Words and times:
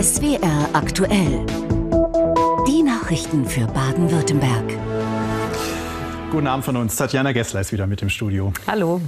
SWR 0.00 0.68
aktuell. 0.74 1.44
Die 2.68 2.82
Nachrichten 2.84 3.44
für 3.44 3.66
Baden-Württemberg. 3.66 4.64
Guten 6.30 6.46
Abend 6.46 6.64
von 6.64 6.76
uns. 6.76 6.94
Tatjana 6.94 7.32
Gessler 7.32 7.60
ist 7.62 7.72
wieder 7.72 7.88
mit 7.88 8.00
im 8.02 8.08
Studio. 8.08 8.52
Hallo. 8.68 9.00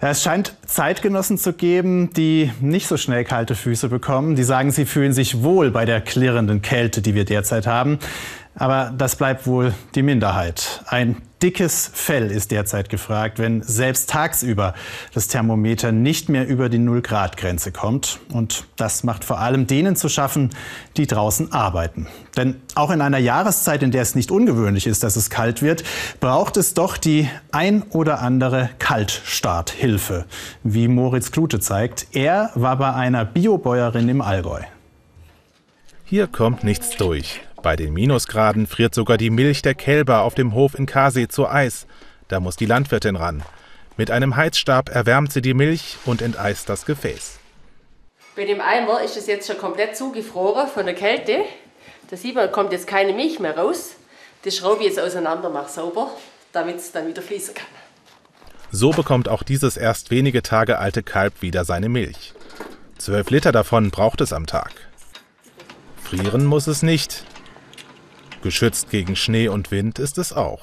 Es 0.00 0.24
scheint 0.24 0.56
Zeitgenossen 0.66 1.38
zu 1.38 1.52
geben, 1.52 2.12
die 2.12 2.50
nicht 2.60 2.88
so 2.88 2.96
schnell 2.96 3.22
kalte 3.24 3.54
Füße 3.54 3.88
bekommen. 3.88 4.34
Die 4.34 4.42
sagen, 4.42 4.72
sie 4.72 4.84
fühlen 4.84 5.12
sich 5.12 5.44
wohl 5.44 5.70
bei 5.70 5.84
der 5.84 6.00
klirrenden 6.00 6.60
Kälte, 6.60 7.02
die 7.02 7.14
wir 7.14 7.24
derzeit 7.24 7.68
haben. 7.68 8.00
Aber 8.56 8.92
das 8.98 9.14
bleibt 9.14 9.46
wohl 9.46 9.74
die 9.94 10.02
Minderheit. 10.02 10.82
Ein 10.86 11.22
dickes 11.42 11.90
Fell 11.92 12.30
ist 12.30 12.52
derzeit 12.52 12.88
gefragt, 12.88 13.38
wenn 13.38 13.62
selbst 13.62 14.08
tagsüber 14.08 14.74
das 15.12 15.26
Thermometer 15.26 15.90
nicht 15.90 16.28
mehr 16.28 16.46
über 16.46 16.68
die 16.68 16.78
Null-Grad-Grenze 16.78 17.72
kommt. 17.72 18.20
Und 18.32 18.64
das 18.76 19.02
macht 19.02 19.24
vor 19.24 19.40
allem 19.40 19.66
denen 19.66 19.96
zu 19.96 20.08
schaffen, 20.08 20.50
die 20.96 21.06
draußen 21.06 21.52
arbeiten. 21.52 22.06
Denn 22.36 22.60
auch 22.76 22.90
in 22.90 23.00
einer 23.00 23.18
Jahreszeit, 23.18 23.82
in 23.82 23.90
der 23.90 24.02
es 24.02 24.14
nicht 24.14 24.30
ungewöhnlich 24.30 24.86
ist, 24.86 25.02
dass 25.02 25.16
es 25.16 25.30
kalt 25.30 25.62
wird, 25.62 25.82
braucht 26.20 26.56
es 26.56 26.74
doch 26.74 26.96
die 26.96 27.28
ein 27.50 27.82
oder 27.90 28.20
andere 28.20 28.70
Kaltstarthilfe, 28.78 30.26
wie 30.62 30.86
Moritz 30.86 31.32
Klute 31.32 31.58
zeigt. 31.58 32.06
Er 32.12 32.50
war 32.54 32.76
bei 32.76 32.92
einer 32.94 33.24
Biobäuerin 33.24 34.08
im 34.08 34.20
Allgäu. 34.20 34.60
Hier 36.04 36.26
kommt 36.26 36.62
nichts 36.62 36.90
durch. 36.96 37.40
Bei 37.62 37.76
den 37.76 37.92
Minusgraden 37.92 38.66
friert 38.66 38.92
sogar 38.92 39.16
die 39.16 39.30
Milch 39.30 39.62
der 39.62 39.74
Kälber 39.74 40.22
auf 40.22 40.34
dem 40.34 40.52
Hof 40.52 40.76
in 40.76 40.86
Kasee 40.86 41.28
zu 41.28 41.48
Eis. 41.48 41.86
Da 42.26 42.40
muss 42.40 42.56
die 42.56 42.66
Landwirtin 42.66 43.14
ran. 43.14 43.44
Mit 43.96 44.10
einem 44.10 44.34
Heizstab 44.34 44.88
erwärmt 44.88 45.32
sie 45.32 45.42
die 45.42 45.54
Milch 45.54 45.96
und 46.04 46.22
enteist 46.22 46.68
das 46.68 46.86
Gefäß. 46.86 47.38
Bei 48.34 48.46
dem 48.46 48.60
Eimer 48.60 49.02
ist 49.02 49.16
es 49.16 49.28
jetzt 49.28 49.46
schon 49.46 49.58
komplett 49.58 49.96
zugefroren 49.96 50.66
von 50.66 50.86
der 50.86 50.96
Kälte. 50.96 51.44
Da 52.10 52.16
sieht 52.16 52.34
man, 52.34 52.50
kommt 52.50 52.72
jetzt 52.72 52.88
keine 52.88 53.12
Milch 53.12 53.38
mehr 53.38 53.56
raus. 53.56 53.92
Das 54.44 54.56
schraube 54.56 54.80
ich 54.80 54.88
jetzt 54.88 54.98
auseinander, 54.98 55.48
mache 55.48 55.70
sauber, 55.70 56.10
damit 56.52 56.76
es 56.76 56.90
dann 56.90 57.06
wieder 57.06 57.22
fließen 57.22 57.54
kann. 57.54 57.66
So 58.72 58.90
bekommt 58.90 59.28
auch 59.28 59.44
dieses 59.44 59.76
erst 59.76 60.10
wenige 60.10 60.42
Tage 60.42 60.78
alte 60.78 61.04
Kalb 61.04 61.42
wieder 61.42 61.64
seine 61.64 61.88
Milch. 61.88 62.32
Zwölf 62.98 63.30
Liter 63.30 63.52
davon 63.52 63.90
braucht 63.90 64.20
es 64.20 64.32
am 64.32 64.46
Tag. 64.46 64.72
Frieren 66.02 66.44
muss 66.46 66.66
es 66.66 66.82
nicht, 66.82 67.24
Geschützt 68.42 68.90
gegen 68.90 69.16
Schnee 69.16 69.48
und 69.48 69.70
Wind 69.70 69.98
ist 69.98 70.18
es 70.18 70.32
auch. 70.32 70.60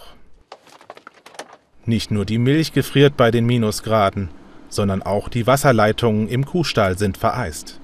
Nicht 1.86 2.12
nur 2.12 2.26
die 2.26 2.38
Milch 2.38 2.74
gefriert 2.74 3.18
bei 3.18 3.32
den 3.32 3.46
Minusgraden, 3.46 4.30
sondern 4.68 5.02
auch 5.02 5.30
die 5.30 5.48
Wasserleitungen 5.48 6.28
im 6.28 6.46
Kuhstall 6.46 6.98
sind 6.98 7.18
vereist. 7.18 7.80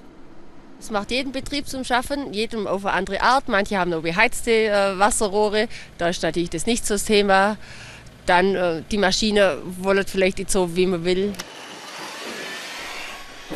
Es 0.78 0.90
macht 0.90 1.10
jeden 1.10 1.32
Betrieb 1.32 1.66
zum 1.66 1.82
Schaffen, 1.84 2.32
jedem 2.32 2.66
auf 2.66 2.84
eine 2.84 2.94
andere 2.94 3.22
Art. 3.22 3.48
Manche 3.48 3.78
haben 3.78 3.90
nur 3.90 4.02
beheizte 4.02 4.50
äh, 4.50 4.98
Wasserrohre, 4.98 5.68
da 5.98 6.08
ist 6.08 6.22
natürlich 6.22 6.50
das 6.50 6.66
nicht 6.66 6.86
so 6.86 6.94
das 6.94 7.04
Thema. 7.04 7.56
Dann 8.26 8.54
äh, 8.54 8.82
die 8.90 8.98
Maschine 8.98 9.58
wollen 9.80 10.04
vielleicht 10.06 10.38
nicht 10.38 10.50
so, 10.50 10.76
wie 10.76 10.86
man 10.86 11.04
will. 11.04 11.32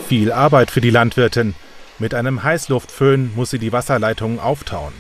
Viel 0.08 0.32
Arbeit 0.32 0.70
für 0.70 0.80
die 0.80 0.90
Landwirtin. 0.90 1.54
Mit 1.98 2.14
einem 2.14 2.42
Heißluftföhn 2.42 3.32
muss 3.36 3.50
sie 3.50 3.58
die 3.58 3.72
Wasserleitungen 3.72 4.40
auftauen. 4.40 4.94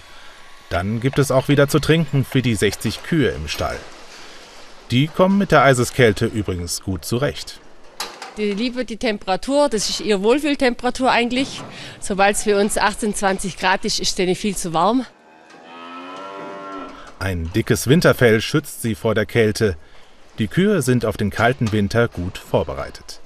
Dann 0.70 1.00
gibt 1.00 1.18
es 1.18 1.32
auch 1.32 1.48
wieder 1.48 1.68
zu 1.68 1.80
trinken 1.80 2.24
für 2.24 2.42
die 2.42 2.54
60 2.54 3.02
Kühe 3.02 3.30
im 3.30 3.48
Stall. 3.48 3.76
Die 4.92 5.08
kommen 5.08 5.36
mit 5.36 5.50
der 5.50 5.62
Eiseskälte 5.62 6.26
übrigens 6.26 6.80
gut 6.82 7.04
zurecht. 7.04 7.60
Die 8.36 8.52
liebe 8.52 8.84
die 8.84 8.96
Temperatur, 8.96 9.68
das 9.68 9.90
ist 9.90 10.00
ihre 10.00 10.22
Wohlfühltemperatur 10.22 11.10
eigentlich. 11.10 11.60
Sobald 12.00 12.36
es 12.36 12.44
für 12.44 12.56
uns 12.58 12.78
18, 12.78 13.14
20 13.14 13.58
Grad 13.58 13.84
ist, 13.84 13.98
ist 13.98 14.16
denen 14.18 14.36
viel 14.36 14.56
zu 14.56 14.72
warm. 14.72 15.04
Ein 17.18 17.50
dickes 17.52 17.88
Winterfell 17.88 18.40
schützt 18.40 18.80
sie 18.80 18.94
vor 18.94 19.16
der 19.16 19.26
Kälte. 19.26 19.76
Die 20.38 20.46
Kühe 20.46 20.82
sind 20.82 21.04
auf 21.04 21.16
den 21.16 21.30
kalten 21.30 21.72
Winter 21.72 22.06
gut 22.06 22.38
vorbereitet. 22.38 23.20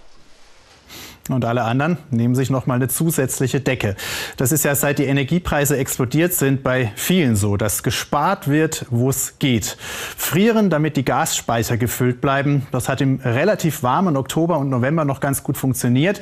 Und 1.30 1.46
alle 1.46 1.62
anderen 1.62 1.96
nehmen 2.10 2.34
sich 2.34 2.50
noch 2.50 2.66
mal 2.66 2.74
eine 2.74 2.88
zusätzliche 2.88 3.60
Decke. 3.60 3.96
Das 4.36 4.52
ist 4.52 4.62
ja 4.64 4.74
seit 4.74 4.98
die 4.98 5.04
Energiepreise 5.04 5.76
explodiert 5.78 6.34
sind 6.34 6.62
bei 6.62 6.92
vielen 6.96 7.34
so, 7.34 7.56
dass 7.56 7.82
gespart 7.82 8.46
wird, 8.48 8.84
wo 8.90 9.08
es 9.08 9.38
geht. 9.38 9.78
Frieren, 10.16 10.68
damit 10.68 10.98
die 10.98 11.04
Gasspeicher 11.04 11.78
gefüllt 11.78 12.20
bleiben. 12.20 12.66
Das 12.72 12.90
hat 12.90 13.00
im 13.00 13.20
relativ 13.24 13.82
warmen 13.82 14.16
Oktober 14.18 14.58
und 14.58 14.68
November 14.68 15.06
noch 15.06 15.20
ganz 15.20 15.42
gut 15.42 15.56
funktioniert. 15.56 16.20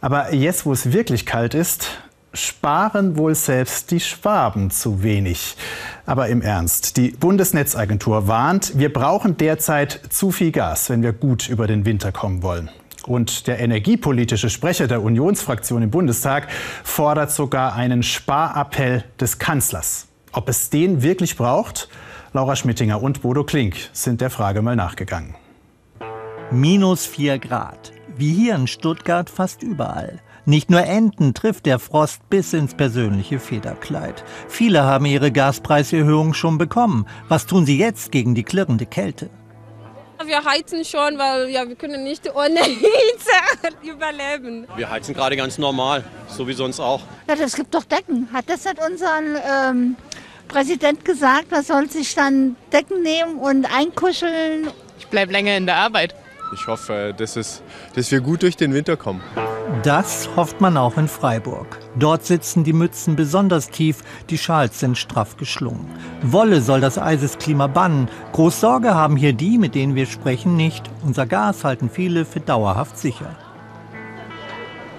Aber 0.00 0.34
jetzt, 0.34 0.66
wo 0.66 0.72
es 0.72 0.92
wirklich 0.92 1.26
kalt 1.26 1.54
ist, 1.54 2.00
sparen 2.32 3.16
wohl 3.16 3.34
selbst 3.34 3.90
die 3.90 4.00
Schwaben 4.00 4.70
zu 4.70 5.02
wenig. 5.02 5.56
Aber 6.06 6.28
im 6.28 6.42
Ernst, 6.42 6.96
die 6.96 7.10
Bundesnetzagentur 7.10 8.26
warnt, 8.26 8.78
wir 8.78 8.92
brauchen 8.92 9.36
derzeit 9.36 10.00
zu 10.10 10.32
viel 10.32 10.50
Gas, 10.50 10.90
wenn 10.90 11.02
wir 11.02 11.12
gut 11.12 11.48
über 11.48 11.66
den 11.66 11.84
Winter 11.84 12.10
kommen 12.10 12.42
wollen. 12.42 12.70
Und 13.06 13.46
der 13.46 13.60
energiepolitische 13.60 14.50
Sprecher 14.50 14.86
der 14.86 15.02
Unionsfraktion 15.02 15.82
im 15.82 15.90
Bundestag 15.90 16.48
fordert 16.84 17.30
sogar 17.30 17.74
einen 17.74 18.02
Sparappell 18.02 19.04
des 19.20 19.38
Kanzlers. 19.38 20.08
Ob 20.32 20.48
es 20.48 20.70
den 20.70 21.02
wirklich 21.02 21.36
braucht? 21.36 21.88
Laura 22.32 22.54
Schmittinger 22.54 23.02
und 23.02 23.22
Bodo 23.22 23.42
Klink 23.42 23.76
sind 23.92 24.20
der 24.20 24.30
Frage 24.30 24.62
mal 24.62 24.76
nachgegangen. 24.76 25.34
Minus 26.52 27.06
4 27.06 27.38
Grad. 27.38 27.92
Wie 28.16 28.32
hier 28.32 28.54
in 28.54 28.66
Stuttgart 28.66 29.30
fast 29.30 29.62
überall. 29.62 30.20
Nicht 30.46 30.70
nur 30.70 30.82
Enten 30.82 31.34
trifft 31.34 31.66
der 31.66 31.78
Frost 31.78 32.28
bis 32.30 32.52
ins 32.52 32.74
persönliche 32.74 33.38
Federkleid. 33.38 34.24
Viele 34.48 34.82
haben 34.82 35.06
ihre 35.06 35.32
Gaspreiserhöhung 35.32 36.34
schon 36.34 36.58
bekommen. 36.58 37.06
Was 37.28 37.46
tun 37.46 37.66
sie 37.66 37.78
jetzt 37.78 38.10
gegen 38.10 38.34
die 38.34 38.42
klirrende 38.42 38.86
Kälte? 38.86 39.30
Wir 40.24 40.44
heizen 40.44 40.84
schon, 40.84 41.16
weil 41.18 41.48
ja, 41.48 41.66
wir 41.66 41.76
können 41.76 42.04
nicht 42.04 42.28
ohne 42.34 42.60
Hitze 42.64 43.72
überleben. 43.82 44.66
Wir 44.76 44.90
heizen 44.90 45.14
gerade 45.14 45.36
ganz 45.36 45.56
normal, 45.56 46.04
so 46.28 46.46
wie 46.46 46.52
sonst 46.52 46.78
auch. 46.78 47.00
Ja, 47.26 47.34
es 47.34 47.54
gibt 47.54 47.74
doch 47.74 47.84
Decken. 47.84 48.28
Hat 48.32 48.48
das 48.48 48.64
nicht 48.64 48.76
unser 48.86 49.18
ähm, 49.70 49.96
Präsident 50.48 51.04
gesagt? 51.04 51.50
Man 51.50 51.62
soll 51.62 51.88
sich 51.88 52.14
dann 52.14 52.56
Decken 52.72 53.02
nehmen 53.02 53.38
und 53.38 53.64
einkuscheln? 53.64 54.68
Ich 54.98 55.06
bleibe 55.06 55.32
länger 55.32 55.56
in 55.56 55.66
der 55.66 55.76
Arbeit. 55.76 56.14
Ich 56.52 56.66
hoffe, 56.66 57.14
dass, 57.16 57.36
es, 57.36 57.62
dass 57.94 58.10
wir 58.10 58.20
gut 58.20 58.42
durch 58.42 58.56
den 58.56 58.74
Winter 58.74 58.96
kommen. 58.96 59.20
Das 59.84 60.28
hofft 60.34 60.60
man 60.60 60.76
auch 60.76 60.96
in 60.96 61.06
Freiburg. 61.06 61.78
Dort 61.96 62.24
sitzen 62.24 62.64
die 62.64 62.72
Mützen 62.72 63.14
besonders 63.14 63.70
tief, 63.70 63.98
die 64.28 64.38
Schals 64.38 64.80
sind 64.80 64.98
straff 64.98 65.36
geschlungen. 65.36 65.86
Wolle 66.22 66.60
soll 66.60 66.80
das 66.80 66.98
Eisesklima 66.98 67.68
bannen. 67.68 68.08
Groß 68.32 68.60
Sorge 68.60 68.94
haben 68.94 69.16
hier 69.16 69.32
die, 69.32 69.58
mit 69.58 69.74
denen 69.74 69.94
wir 69.94 70.06
sprechen, 70.06 70.56
nicht. 70.56 70.90
Unser 71.04 71.26
Gas 71.26 71.62
halten 71.64 71.88
viele 71.88 72.24
für 72.24 72.40
dauerhaft 72.40 72.98
sicher. 72.98 73.36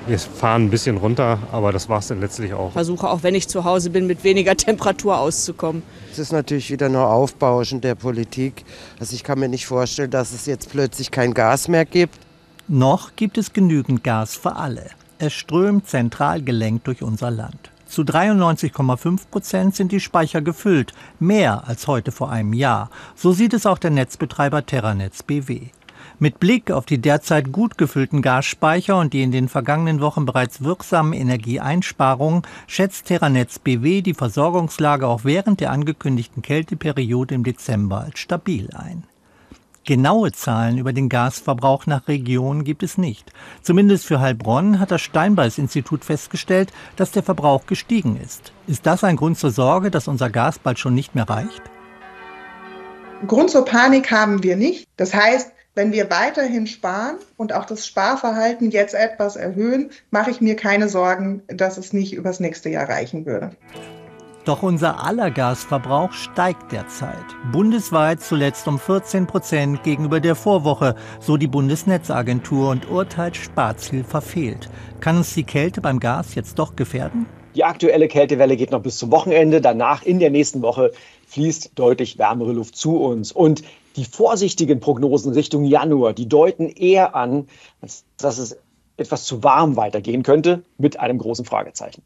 Wir 0.08 0.18
fahren 0.18 0.66
ein 0.66 0.70
bisschen 0.72 0.98
runter, 0.98 1.38
aber 1.52 1.72
das 1.72 1.88
war 1.88 2.00
es 2.00 2.08
dann 2.08 2.20
letztlich 2.20 2.54
auch. 2.54 2.72
Versuche 2.72 3.08
auch, 3.08 3.22
wenn 3.22 3.36
ich 3.36 3.48
zu 3.48 3.66
Hause 3.66 3.92
bin, 3.92 4.08
mit 4.08 4.24
weniger 4.24 4.58
Temperatur 4.58 5.20
auszukommen. 5.20 5.84
Es 6.12 6.18
ist 6.18 6.32
natürlich 6.32 6.72
wieder 6.72 6.90
nur 6.90 7.08
Aufbauschen 7.08 7.82
der 7.82 7.96
Politik. 7.96 8.66
Also 9.00 9.14
ich 9.16 9.24
kann 9.24 9.40
mir 9.40 9.48
nicht 9.48 9.68
vorstellen, 9.68 10.10
dass 10.10 10.34
es 10.34 10.48
jetzt 10.48 10.72
plötzlich 10.72 11.12
kein 11.12 11.34
Gas 11.34 11.68
mehr 11.68 11.86
gibt. 11.86 12.18
Noch 12.68 13.16
gibt 13.16 13.38
es 13.38 13.54
genügend 13.54 14.04
Gas 14.04 14.36
für 14.36 14.56
alle. 14.56 14.90
Es 15.20 15.34
strömt 15.34 15.88
zentral 15.88 16.42
gelenkt 16.42 16.88
durch 16.88 17.04
unser 17.04 17.30
Land. 17.30 17.70
Zu 17.86 18.02
93,5 18.04 19.28
Prozent 19.30 19.76
sind 19.76 19.92
die 19.92 20.00
Speicher 20.00 20.42
gefüllt, 20.42 20.94
mehr 21.20 21.68
als 21.68 21.88
heute 21.88 22.12
vor 22.12 22.32
einem 22.32 22.54
Jahr. 22.54 22.90
So 23.16 23.34
sieht 23.34 23.54
es 23.54 23.66
auch 23.66 23.78
der 23.78 23.92
Netzbetreiber 23.92 24.66
Terranetz 24.66 25.24
BW. 25.24 25.68
Mit 26.24 26.40
Blick 26.40 26.70
auf 26.70 26.86
die 26.86 27.00
derzeit 27.00 27.52
gut 27.52 27.80
gefüllten 27.80 28.22
Gasspeicher 28.22 28.96
und 28.96 29.12
die 29.12 29.24
in 29.24 29.32
den 29.32 29.50
vergangenen 29.50 30.02
Wochen 30.02 30.28
bereits 30.28 30.64
wirksamen 30.64 31.14
Energieeinsparungen 31.14 32.44
schätzt 32.68 33.08
Terranetz 33.08 33.58
BW 33.58 34.04
die 34.04 34.14
Versorgungslage 34.14 35.08
auch 35.08 35.24
während 35.24 35.62
der 35.62 35.72
angekündigten 35.72 36.44
Kälteperiode 36.44 37.34
im 37.34 37.44
Dezember 37.44 38.02
als 38.02 38.20
stabil 38.20 38.70
ein. 38.76 39.04
Genaue 39.84 40.32
Zahlen 40.32 40.78
über 40.78 40.94
den 40.94 41.10
Gasverbrauch 41.10 41.88
nach 41.88 42.08
Region 42.08 42.66
gibt 42.66 42.84
es 42.84 43.00
nicht. 43.00 43.34
Zumindest 43.64 44.06
für 44.06 44.20
Heilbronn 44.20 44.80
hat 44.80 44.92
das 44.92 45.02
Steinbeis-Institut 45.02 46.06
festgestellt, 46.06 46.72
dass 46.98 47.10
der 47.10 47.24
Verbrauch 47.24 47.66
gestiegen 47.66 48.16
ist. 48.16 48.54
Ist 48.68 48.86
das 48.86 49.04
ein 49.04 49.16
Grund 49.16 49.40
zur 49.40 49.50
Sorge, 49.50 49.90
dass 49.90 50.08
unser 50.08 50.30
Gas 50.30 50.60
bald 50.60 50.78
schon 50.78 50.94
nicht 50.94 51.16
mehr 51.16 51.28
reicht? 51.28 51.64
Grund 53.26 53.50
zur 53.50 53.66
Panik 53.66 54.12
haben 54.12 54.44
wir 54.44 54.56
nicht. 54.56 54.88
Das 54.98 55.16
heißt, 55.16 55.52
wenn 55.74 55.94
wir 55.94 56.10
weiterhin 56.10 56.68
sparen 56.68 57.18
und 57.38 57.54
auch 57.54 57.66
das 57.66 57.88
Sparverhalten 57.88 58.72
jetzt 58.72 58.94
etwas 58.94 59.38
erhöhen, 59.38 59.92
mache 60.10 60.32
ich 60.32 60.42
mir 60.42 60.56
keine 60.56 60.90
Sorgen, 60.90 61.44
dass 61.48 61.78
es 61.78 61.94
nicht 61.94 62.14
übers 62.14 62.40
nächste 62.40 62.70
Jahr 62.70 62.90
reichen 62.90 63.26
würde. 63.26 63.52
Doch 64.44 64.64
unser 64.64 65.04
aller 65.04 65.30
Gasverbrauch 65.30 66.12
steigt 66.14 66.72
derzeit. 66.72 67.26
Bundesweit 67.52 68.22
zuletzt 68.22 68.68
um 68.68 68.80
14 68.80 69.28
Prozent 69.28 69.84
gegenüber 69.84 70.20
der 70.20 70.36
Vorwoche, 70.36 70.96
so 71.20 71.38
die 71.38 71.48
Bundesnetzagentur 71.48 72.70
und 72.70 72.90
urteilt 72.90 73.38
Sparziel 73.38 74.04
verfehlt. 74.04 74.68
Kann 75.00 75.18
uns 75.18 75.36
die 75.36 75.44
Kälte 75.44 75.80
beim 75.80 76.00
Gas 76.00 76.34
jetzt 76.34 76.58
doch 76.58 76.76
gefährden? 76.76 77.28
Die 77.54 77.64
aktuelle 77.64 78.08
Kältewelle 78.08 78.58
geht 78.58 78.72
noch 78.72 78.82
bis 78.82 78.98
zum 78.98 79.12
Wochenende. 79.12 79.62
Danach 79.62 80.04
in 80.04 80.20
der 80.20 80.32
nächsten 80.32 80.62
Woche 80.64 80.92
fließt 81.28 81.72
deutlich 81.76 82.18
wärmere 82.18 82.54
Luft 82.54 82.76
zu 82.76 82.98
uns. 82.98 83.32
Und 83.32 83.62
die 83.96 84.06
vorsichtigen 84.06 84.80
Prognosen 84.80 85.34
Richtung 85.34 85.64
Januar, 85.64 86.14
die 86.14 86.28
deuten 86.28 86.70
eher 86.70 87.16
an, 87.16 87.48
dass 88.18 88.38
es 88.38 88.58
etwas 88.98 89.26
zu 89.26 89.44
warm 89.44 89.76
weitergehen 89.76 90.24
könnte, 90.24 90.64
mit 90.78 91.00
einem 91.00 91.18
großen 91.18 91.46
Fragezeichen. 91.46 92.04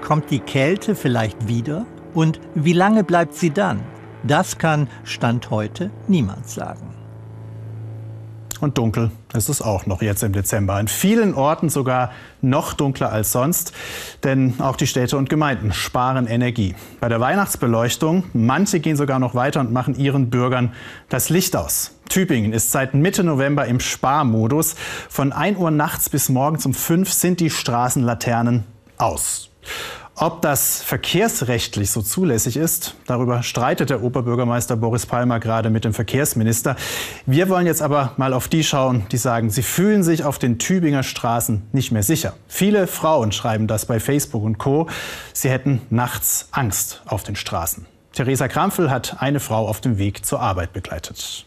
Kommt 0.00 0.30
die 0.30 0.40
Kälte 0.40 0.94
vielleicht 0.94 1.48
wieder? 1.48 1.86
Und 2.14 2.40
wie 2.54 2.72
lange 2.72 3.04
bleibt 3.04 3.34
sie 3.34 3.50
dann? 3.50 3.80
Das 4.22 4.58
kann 4.58 4.88
Stand 5.02 5.50
heute 5.50 5.90
niemand 6.08 6.48
sagen. 6.48 6.93
Und 8.60 8.78
dunkel 8.78 9.10
ist 9.34 9.48
es 9.48 9.60
auch 9.60 9.86
noch 9.86 10.02
jetzt 10.02 10.22
im 10.22 10.32
Dezember. 10.32 10.74
An 10.74 10.88
vielen 10.88 11.34
Orten 11.34 11.68
sogar 11.68 12.12
noch 12.40 12.72
dunkler 12.72 13.12
als 13.12 13.32
sonst, 13.32 13.72
denn 14.22 14.54
auch 14.60 14.76
die 14.76 14.86
Städte 14.86 15.16
und 15.16 15.28
Gemeinden 15.28 15.72
sparen 15.72 16.26
Energie. 16.26 16.74
Bei 17.00 17.08
der 17.08 17.20
Weihnachtsbeleuchtung, 17.20 18.24
manche 18.32 18.80
gehen 18.80 18.96
sogar 18.96 19.18
noch 19.18 19.34
weiter 19.34 19.60
und 19.60 19.72
machen 19.72 19.96
ihren 19.96 20.30
Bürgern 20.30 20.72
das 21.08 21.30
Licht 21.30 21.56
aus. 21.56 21.92
Tübingen 22.08 22.52
ist 22.52 22.70
seit 22.70 22.94
Mitte 22.94 23.24
November 23.24 23.66
im 23.66 23.80
Sparmodus. 23.80 24.76
Von 25.08 25.32
1 25.32 25.58
Uhr 25.58 25.70
nachts 25.70 26.08
bis 26.08 26.28
morgens 26.28 26.64
um 26.66 26.74
5 26.74 27.12
sind 27.12 27.40
die 27.40 27.50
Straßenlaternen 27.50 28.64
aus. 28.98 29.50
Ob 30.16 30.42
das 30.42 30.80
verkehrsrechtlich 30.80 31.90
so 31.90 32.00
zulässig 32.00 32.56
ist, 32.56 32.94
darüber 33.06 33.42
streitet 33.42 33.90
der 33.90 34.00
Oberbürgermeister 34.00 34.76
Boris 34.76 35.06
Palmer 35.06 35.40
gerade 35.40 35.70
mit 35.70 35.84
dem 35.84 35.92
Verkehrsminister. 35.92 36.76
Wir 37.26 37.48
wollen 37.48 37.66
jetzt 37.66 37.82
aber 37.82 38.12
mal 38.16 38.32
auf 38.32 38.46
die 38.46 38.62
schauen, 38.62 39.06
die 39.10 39.16
sagen, 39.16 39.50
sie 39.50 39.64
fühlen 39.64 40.04
sich 40.04 40.22
auf 40.22 40.38
den 40.38 40.60
Tübinger 40.60 41.02
Straßen 41.02 41.62
nicht 41.72 41.90
mehr 41.90 42.04
sicher. 42.04 42.34
Viele 42.46 42.86
Frauen 42.86 43.32
schreiben 43.32 43.66
das 43.66 43.86
bei 43.86 43.98
Facebook 43.98 44.44
und 44.44 44.58
Co. 44.58 44.88
Sie 45.32 45.50
hätten 45.50 45.82
nachts 45.90 46.46
Angst 46.52 47.02
auf 47.06 47.24
den 47.24 47.34
Straßen. 47.34 47.84
Theresa 48.12 48.46
Krampfel 48.46 48.92
hat 48.92 49.16
eine 49.18 49.40
Frau 49.40 49.66
auf 49.66 49.80
dem 49.80 49.98
Weg 49.98 50.24
zur 50.24 50.38
Arbeit 50.38 50.72
begleitet. 50.72 51.44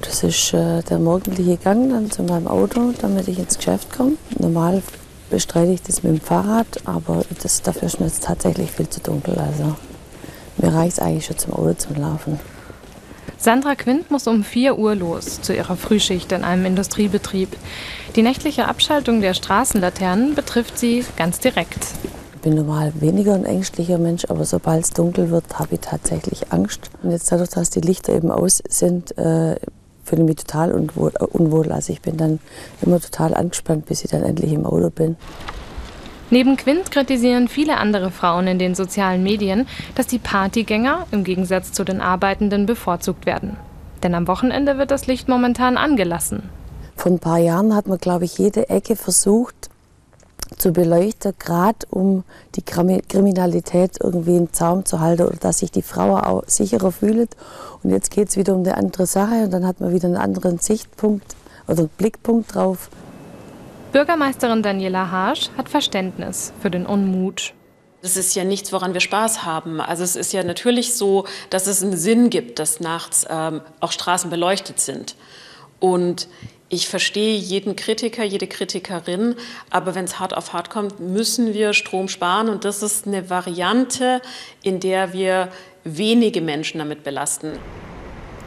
Das 0.00 0.24
ist 0.24 0.52
äh, 0.52 0.82
der 0.82 0.98
morgendliche 0.98 1.56
Gang 1.56 1.88
dann 1.90 2.10
zu 2.10 2.24
meinem 2.24 2.48
Auto, 2.48 2.92
damit 3.00 3.28
ich 3.28 3.38
ins 3.38 3.56
Geschäft 3.56 3.96
komme. 3.96 4.12
Normal 4.38 4.82
bestreite 5.30 5.72
ich 5.72 5.82
das 5.82 6.02
mit 6.02 6.12
dem 6.12 6.20
Fahrrad, 6.20 6.66
aber 6.84 7.24
das, 7.42 7.62
dafür 7.62 7.84
ist 7.84 8.00
mir 8.00 8.06
jetzt 8.06 8.24
tatsächlich 8.24 8.70
viel 8.70 8.88
zu 8.88 9.00
dunkel. 9.00 9.38
Also 9.38 9.76
mir 10.58 10.72
reicht 10.72 10.94
es 10.94 10.98
eigentlich 10.98 11.26
schon 11.26 11.38
zum 11.38 11.52
Auto 11.52 11.74
zum 11.74 11.96
Laufen. 11.96 12.40
Sandra 13.38 13.74
Quint 13.74 14.10
muss 14.10 14.26
um 14.26 14.42
4 14.42 14.78
Uhr 14.78 14.94
los 14.94 15.40
zu 15.42 15.54
ihrer 15.54 15.76
Frühschicht 15.76 16.32
in 16.32 16.42
einem 16.42 16.64
Industriebetrieb. 16.64 17.50
Die 18.16 18.22
nächtliche 18.22 18.66
Abschaltung 18.66 19.20
der 19.20 19.34
Straßenlaternen 19.34 20.34
betrifft 20.34 20.78
sie 20.78 21.04
ganz 21.16 21.38
direkt. 21.38 21.78
Ich 22.34 22.40
bin 22.40 22.54
normal 22.54 22.92
weniger 23.00 23.34
ein 23.34 23.44
ängstlicher 23.44 23.98
Mensch, 23.98 24.24
aber 24.28 24.44
sobald 24.44 24.84
es 24.84 24.90
dunkel 24.90 25.30
wird, 25.30 25.58
habe 25.58 25.74
ich 25.74 25.80
tatsächlich 25.80 26.52
Angst. 26.52 26.90
Und 27.02 27.10
jetzt 27.10 27.30
dadurch, 27.30 27.50
dass 27.50 27.70
die 27.70 27.80
Lichter 27.80 28.14
eben 28.14 28.30
aus 28.30 28.62
sind, 28.68 29.16
äh, 29.18 29.56
fühle 30.06 30.24
mich 30.24 30.36
total 30.36 30.72
unwohl, 30.72 31.12
unwohl. 31.32 31.72
Also 31.72 31.92
ich 31.92 32.00
bin 32.00 32.16
dann 32.16 32.38
immer 32.80 33.00
total 33.00 33.34
angespannt, 33.34 33.86
bis 33.86 34.04
ich 34.04 34.10
dann 34.10 34.22
endlich 34.22 34.52
im 34.52 34.64
Auto 34.64 34.90
bin. 34.90 35.16
Neben 36.30 36.56
Quint 36.56 36.90
kritisieren 36.90 37.46
viele 37.46 37.76
andere 37.76 38.10
Frauen 38.10 38.48
in 38.48 38.58
den 38.58 38.74
sozialen 38.74 39.22
Medien, 39.22 39.66
dass 39.94 40.06
die 40.06 40.18
Partygänger 40.18 41.06
im 41.12 41.22
Gegensatz 41.22 41.72
zu 41.72 41.84
den 41.84 42.00
Arbeitenden 42.00 42.66
bevorzugt 42.66 43.26
werden. 43.26 43.56
Denn 44.02 44.14
am 44.14 44.26
Wochenende 44.26 44.78
wird 44.78 44.90
das 44.90 45.06
Licht 45.06 45.28
momentan 45.28 45.76
angelassen. 45.76 46.48
Vor 46.96 47.12
ein 47.12 47.18
paar 47.18 47.38
Jahren 47.38 47.74
hat 47.74 47.86
man, 47.86 47.98
glaube 47.98 48.24
ich, 48.24 48.38
jede 48.38 48.68
Ecke 48.68 48.96
versucht 48.96 49.65
zu 50.56 50.72
beleuchten, 50.72 51.34
gerade 51.38 51.86
um 51.90 52.24
die 52.54 52.62
Kriminalität 52.62 53.98
irgendwie 54.02 54.36
im 54.36 54.52
Zaum 54.52 54.84
zu 54.84 55.00
halten 55.00 55.22
oder 55.22 55.36
dass 55.36 55.58
sich 55.58 55.70
die 55.70 55.82
Frau 55.82 56.16
auch 56.16 56.44
sicherer 56.46 56.92
fühlt. 56.92 57.30
Und 57.82 57.90
jetzt 57.90 58.10
geht 58.10 58.28
es 58.28 58.36
wieder 58.36 58.54
um 58.54 58.60
eine 58.60 58.76
andere 58.76 59.06
Sache 59.06 59.44
und 59.44 59.50
dann 59.52 59.66
hat 59.66 59.80
man 59.80 59.92
wieder 59.92 60.06
einen 60.06 60.16
anderen 60.16 60.58
Sichtpunkt 60.58 61.36
oder 61.68 61.88
Blickpunkt 61.98 62.54
drauf. 62.54 62.90
Bürgermeisterin 63.92 64.62
Daniela 64.62 65.10
Harsch 65.10 65.50
hat 65.56 65.68
Verständnis 65.68 66.52
für 66.60 66.70
den 66.70 66.86
Unmut. 66.86 67.54
Das 68.02 68.16
ist 68.16 68.34
ja 68.34 68.44
nichts, 68.44 68.72
woran 68.72 68.92
wir 68.92 69.00
Spaß 69.00 69.44
haben. 69.44 69.80
Also 69.80 70.04
es 70.04 70.16
ist 70.16 70.32
ja 70.32 70.44
natürlich 70.44 70.94
so, 70.96 71.24
dass 71.50 71.66
es 71.66 71.82
einen 71.82 71.96
Sinn 71.96 72.30
gibt, 72.30 72.58
dass 72.58 72.78
nachts 72.78 73.26
ähm, 73.28 73.62
auch 73.80 73.92
Straßen 73.92 74.30
beleuchtet 74.30 74.80
sind. 74.80 75.16
Und 75.80 76.28
ich 76.68 76.88
verstehe 76.88 77.36
jeden 77.36 77.76
Kritiker, 77.76 78.24
jede 78.24 78.48
Kritikerin, 78.48 79.36
aber 79.70 79.94
wenn 79.94 80.04
es 80.04 80.18
hart 80.18 80.36
auf 80.36 80.52
hart 80.52 80.68
kommt, 80.68 80.98
müssen 80.98 81.54
wir 81.54 81.72
Strom 81.72 82.08
sparen 82.08 82.48
und 82.48 82.64
das 82.64 82.82
ist 82.82 83.06
eine 83.06 83.30
Variante, 83.30 84.20
in 84.62 84.80
der 84.80 85.12
wir 85.12 85.48
wenige 85.84 86.40
Menschen 86.40 86.78
damit 86.78 87.04
belasten. 87.04 87.52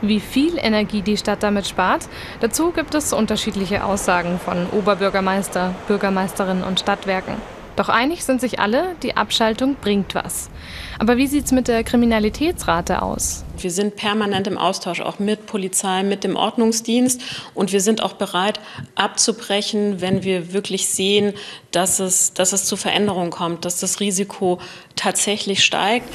Wie 0.02 0.20
viel 0.20 0.58
Energie 0.58 1.02
die 1.02 1.18
Stadt 1.18 1.44
damit 1.44 1.68
spart, 1.68 2.08
dazu 2.40 2.72
gibt 2.72 2.94
es 2.96 3.14
unterschiedliche 3.14 3.84
Aussagen 3.84 4.40
von 4.40 4.68
Oberbürgermeister, 4.68 5.76
Bürgermeisterin 5.88 6.64
und 6.64 6.80
Stadtwerken. 6.80 7.36
Doch 7.80 7.88
einig 7.88 8.26
sind 8.26 8.42
sich 8.42 8.60
alle, 8.60 8.98
die 9.04 9.16
Abschaltung 9.16 9.78
bringt 9.80 10.14
was. 10.14 10.50
Aber 10.98 11.16
wie 11.16 11.28
sieht 11.28 11.46
es 11.46 11.54
mit 11.54 11.70
der 11.70 11.86
Kriminalitätsrate 11.86 13.02
aus? 13.02 13.46
Wir 13.58 13.72
sind 13.72 13.96
permanent 13.96 14.48
im 14.48 14.58
Austausch, 14.58 15.00
auch 15.00 15.20
mit 15.20 15.46
Polizei, 15.46 16.04
mit 16.04 16.26
dem 16.26 16.36
Ordnungsdienst. 16.36 17.22
Und 17.54 17.72
wir 17.72 17.80
sind 17.80 18.04
auch 18.04 18.12
bereit, 18.12 18.60
abzubrechen, 18.96 20.02
wenn 20.02 20.24
wir 20.24 20.52
wirklich 20.52 20.90
sehen, 20.90 21.34
dass 21.72 22.02
es, 22.02 22.34
dass 22.34 22.52
es 22.52 22.66
zu 22.66 22.76
Veränderungen 22.76 23.30
kommt, 23.30 23.64
dass 23.64 23.80
das 23.80 24.02
Risiko 24.02 24.60
tatsächlich 24.98 25.64
steigt. 25.64 26.10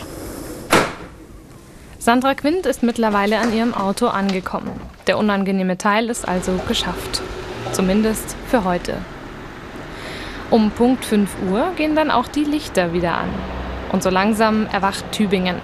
Sandra 1.99 2.35
Quint 2.35 2.67
ist 2.67 2.83
mittlerweile 2.83 3.39
an 3.39 3.57
ihrem 3.57 3.73
Auto 3.73 4.09
angekommen. 4.09 4.79
Der 5.07 5.17
unangenehme 5.17 5.79
Teil 5.79 6.11
ist 6.11 6.29
also 6.29 6.61
geschafft. 6.69 7.23
Zumindest 7.73 8.37
für 8.51 8.65
heute. 8.65 8.99
Um 10.51 10.71
Punkt 10.71 11.05
5 11.05 11.31
Uhr 11.51 11.73
gehen 11.77 11.97
dann 11.97 12.11
auch 12.11 12.29
die 12.29 12.45
Lichter 12.45 12.93
wieder 12.93 13.17
an. 13.17 13.29
Und 13.93 14.03
so 14.03 14.11
langsam 14.11 14.67
erwacht 14.67 15.11
Tübingen. 15.13 15.57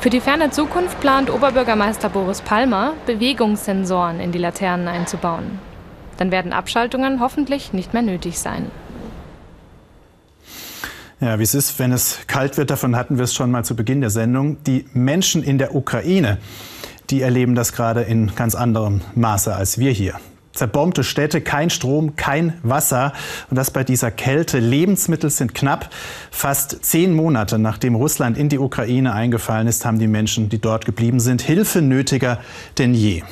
Für 0.00 0.10
die 0.10 0.20
ferne 0.20 0.50
Zukunft 0.50 1.00
plant 1.00 1.30
Oberbürgermeister 1.30 2.08
Boris 2.08 2.40
Palmer, 2.40 2.94
Bewegungssensoren 3.06 4.18
in 4.18 4.32
die 4.32 4.38
Laternen 4.38 4.88
einzubauen. 4.88 5.60
Dann 6.16 6.30
werden 6.30 6.52
Abschaltungen 6.52 7.20
hoffentlich 7.20 7.72
nicht 7.72 7.92
mehr 7.92 8.02
nötig 8.02 8.38
sein. 8.38 8.70
Ja, 11.20 11.38
wie 11.38 11.44
es 11.44 11.54
ist, 11.54 11.78
wenn 11.78 11.92
es 11.92 12.26
kalt 12.26 12.56
wird, 12.56 12.70
davon 12.70 12.96
hatten 12.96 13.16
wir 13.16 13.24
es 13.24 13.34
schon 13.34 13.52
mal 13.52 13.64
zu 13.64 13.76
Beginn 13.76 14.00
der 14.00 14.10
Sendung. 14.10 14.64
Die 14.64 14.86
Menschen 14.92 15.44
in 15.44 15.56
der 15.56 15.74
Ukraine, 15.74 16.38
die 17.10 17.22
erleben 17.22 17.54
das 17.54 17.72
gerade 17.72 18.02
in 18.02 18.34
ganz 18.34 18.56
anderem 18.56 19.02
Maße 19.14 19.54
als 19.54 19.78
wir 19.78 19.92
hier. 19.92 20.14
Zerbombte 20.52 21.04
Städte, 21.04 21.40
kein 21.40 21.70
Strom, 21.70 22.16
kein 22.16 22.58
Wasser 22.62 23.12
und 23.50 23.56
das 23.56 23.70
bei 23.70 23.84
dieser 23.84 24.10
Kälte. 24.10 24.58
Lebensmittel 24.58 25.30
sind 25.30 25.54
knapp. 25.54 25.90
Fast 26.30 26.84
zehn 26.84 27.14
Monate 27.14 27.58
nachdem 27.58 27.94
Russland 27.94 28.36
in 28.36 28.48
die 28.48 28.58
Ukraine 28.58 29.14
eingefallen 29.14 29.66
ist, 29.66 29.84
haben 29.84 29.98
die 29.98 30.06
Menschen, 30.06 30.48
die 30.48 30.60
dort 30.60 30.84
geblieben 30.84 31.20
sind, 31.20 31.42
Hilfe 31.42 31.80
nötiger 31.80 32.38
denn 32.78 32.94
je. 32.94 33.22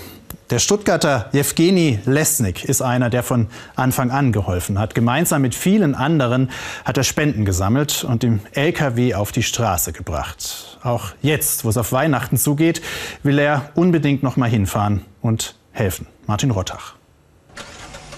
Der 0.51 0.59
Stuttgarter 0.59 1.29
Jewgeni 1.31 2.01
Lesnik 2.07 2.65
ist 2.65 2.83
einer, 2.83 3.09
der 3.09 3.23
von 3.23 3.47
Anfang 3.77 4.11
an 4.11 4.33
geholfen 4.33 4.81
hat. 4.81 4.97
Gemeinsam 4.97 5.43
mit 5.43 5.55
vielen 5.55 5.95
anderen 5.95 6.51
hat 6.85 6.97
er 6.97 7.05
Spenden 7.05 7.45
gesammelt 7.45 8.03
und 8.03 8.25
im 8.25 8.41
LKW 8.53 9.15
auf 9.15 9.31
die 9.31 9.45
Straße 9.45 9.93
gebracht. 9.93 10.79
Auch 10.83 11.13
jetzt, 11.23 11.65
wo 11.65 11.69
es 11.69 11.77
auf 11.77 11.93
Weihnachten 11.93 12.37
zugeht, 12.37 12.83
will 13.23 13.39
er 13.39 13.71
unbedingt 13.77 14.25
noch 14.25 14.37
mal 14.37 14.51
hinfahren 14.51 15.03
und 15.23 15.55
helfen. 15.71 16.09
Martin 16.27 16.51
Rottach. 16.51 17.00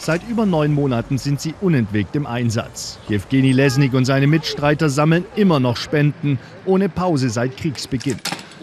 Seit 0.04 0.28
über 0.28 0.46
neun 0.46 0.74
Monaten 0.74 1.16
sind 1.16 1.40
sie 1.40 1.54
unentwegt 1.60 2.16
im 2.16 2.26
Einsatz. 2.26 2.98
Jewgeni 3.08 3.52
Lesnik 3.52 3.94
und 3.94 4.04
seine 4.04 4.26
Mitstreiter 4.26 4.88
sammeln 4.88 5.24
immer 5.36 5.60
noch 5.60 5.76
Spenden, 5.76 6.40
ohne 6.66 6.88
Pause 6.88 7.30
seit 7.30 7.56
Kriegsbeginn. 7.56 8.18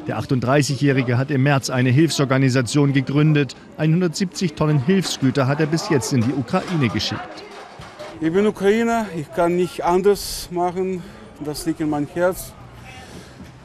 Der 0.05 0.19
38-Jährige 0.19 1.17
hat 1.17 1.31
im 1.31 1.43
März 1.43 1.69
eine 1.69 1.91
Hilfsorganisation 1.91 2.91
gegründet. 2.91 3.55
170 3.77 4.55
Tonnen 4.55 4.84
Hilfsgüter 4.84 5.48
hat 5.48 5.62
er 5.62 5.67
bis 5.67 5.88
jetzt 5.88 6.12
in 6.12 6.19
die 6.19 6.34
Ukraine 6.34 6.89
geschickt. 6.89 7.22
Ich 8.19 8.34
bin 8.34 8.46
Ukrainer, 8.46 9.05
ich 9.15 9.34
kann 9.34 9.55
nicht 9.55 9.86
anders 9.86 10.50
machen. 10.51 11.01
Das 11.46 11.65
liegt 11.65 11.79
in 11.79 11.89
meinem 11.89 12.10
Herz. 12.13 12.51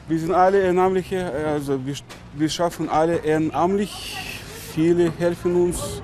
Wir 0.07 0.21
sind 0.21 0.31
alle 0.31 0.61
Ehrenamtliche, 0.61 1.29
also 1.45 1.85
wir, 1.85 1.97
wir 2.35 2.49
schaffen 2.49 2.89
alle 2.89 3.17
ehrenamtlich. 3.17 4.17
Viele 4.73 5.11
helfen 5.19 5.57
uns. 5.57 6.01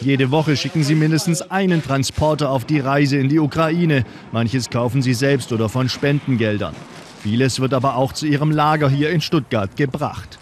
Jede 0.00 0.30
Woche 0.30 0.56
schicken 0.56 0.84
sie 0.84 0.94
mindestens 0.94 1.42
einen 1.42 1.82
Transporter 1.82 2.50
auf 2.50 2.64
die 2.64 2.80
Reise 2.80 3.16
in 3.16 3.28
die 3.28 3.38
Ukraine. 3.38 4.04
Manches 4.32 4.70
kaufen 4.70 5.02
sie 5.02 5.14
selbst 5.14 5.52
oder 5.52 5.68
von 5.68 5.88
Spendengeldern. 5.88 6.74
Vieles 7.22 7.60
wird 7.60 7.74
aber 7.74 7.96
auch 7.96 8.12
zu 8.12 8.26
ihrem 8.26 8.50
Lager 8.50 8.88
hier 8.88 9.10
in 9.10 9.20
Stuttgart 9.20 9.74
gebracht. 9.76 10.38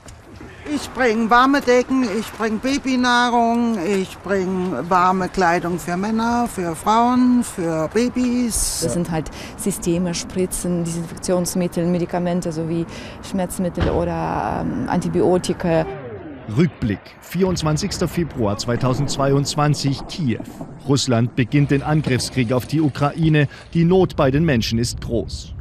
Ich 0.75 0.91
bringe 0.91 1.29
warme 1.29 1.61
Decken, 1.61 2.05
ich 2.19 2.33
bringe 2.33 2.57
Babynahrung, 2.59 3.79
ich 3.87 4.17
bringe 4.19 4.89
warme 4.89 5.29
Kleidung 5.29 5.79
für 5.79 5.97
Männer, 5.97 6.49
für 6.53 6.75
Frauen, 6.75 7.45
für 7.45 7.89
Babys. 7.93 8.81
Das 8.83 8.95
sind 8.95 9.11
halt 9.11 9.31
Systeme, 9.57 10.15
Spritzen, 10.15 10.85
Desinfektionsmittel, 10.85 11.87
Medikamente 11.87 12.51
sowie 12.51 12.87
Schmerzmittel 13.23 13.91
oder 13.91 14.65
ähm, 14.65 14.89
Antibiotika. 14.89 15.87
Rückblick, 16.57 17.01
24. 17.23 18.09
Februar 18.09 18.59
2022, 18.59 20.07
Kiew. 20.09 20.41
Russland 20.87 21.35
beginnt 21.37 21.71
den 21.71 21.83
Angriffskrieg 21.83 22.53
auf 22.53 22.67
die 22.67 22.83
Ukraine. 22.83 23.49
Die 23.73 23.85
Not 23.85 24.15
bei 24.15 24.31
den 24.31 24.45
Menschen 24.45 24.79
ist 24.79 25.01
groß. 25.01 25.55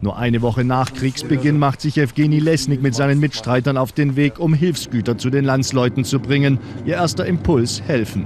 Nur 0.00 0.16
eine 0.16 0.40
Woche 0.40 0.62
nach 0.62 0.92
Kriegsbeginn 0.94 1.58
macht 1.58 1.80
sich 1.80 1.98
Evgeny 1.98 2.38
Lesnik 2.38 2.80
mit 2.80 2.94
seinen 2.94 3.18
Mitstreitern 3.18 3.76
auf 3.76 3.90
den 3.90 4.14
Weg, 4.14 4.38
um 4.38 4.54
Hilfsgüter 4.54 5.18
zu 5.18 5.28
den 5.28 5.44
Landsleuten 5.44 6.04
zu 6.04 6.20
bringen. 6.20 6.60
Ihr 6.84 6.94
erster 6.94 7.26
Impuls 7.26 7.82
helfen. 7.82 8.24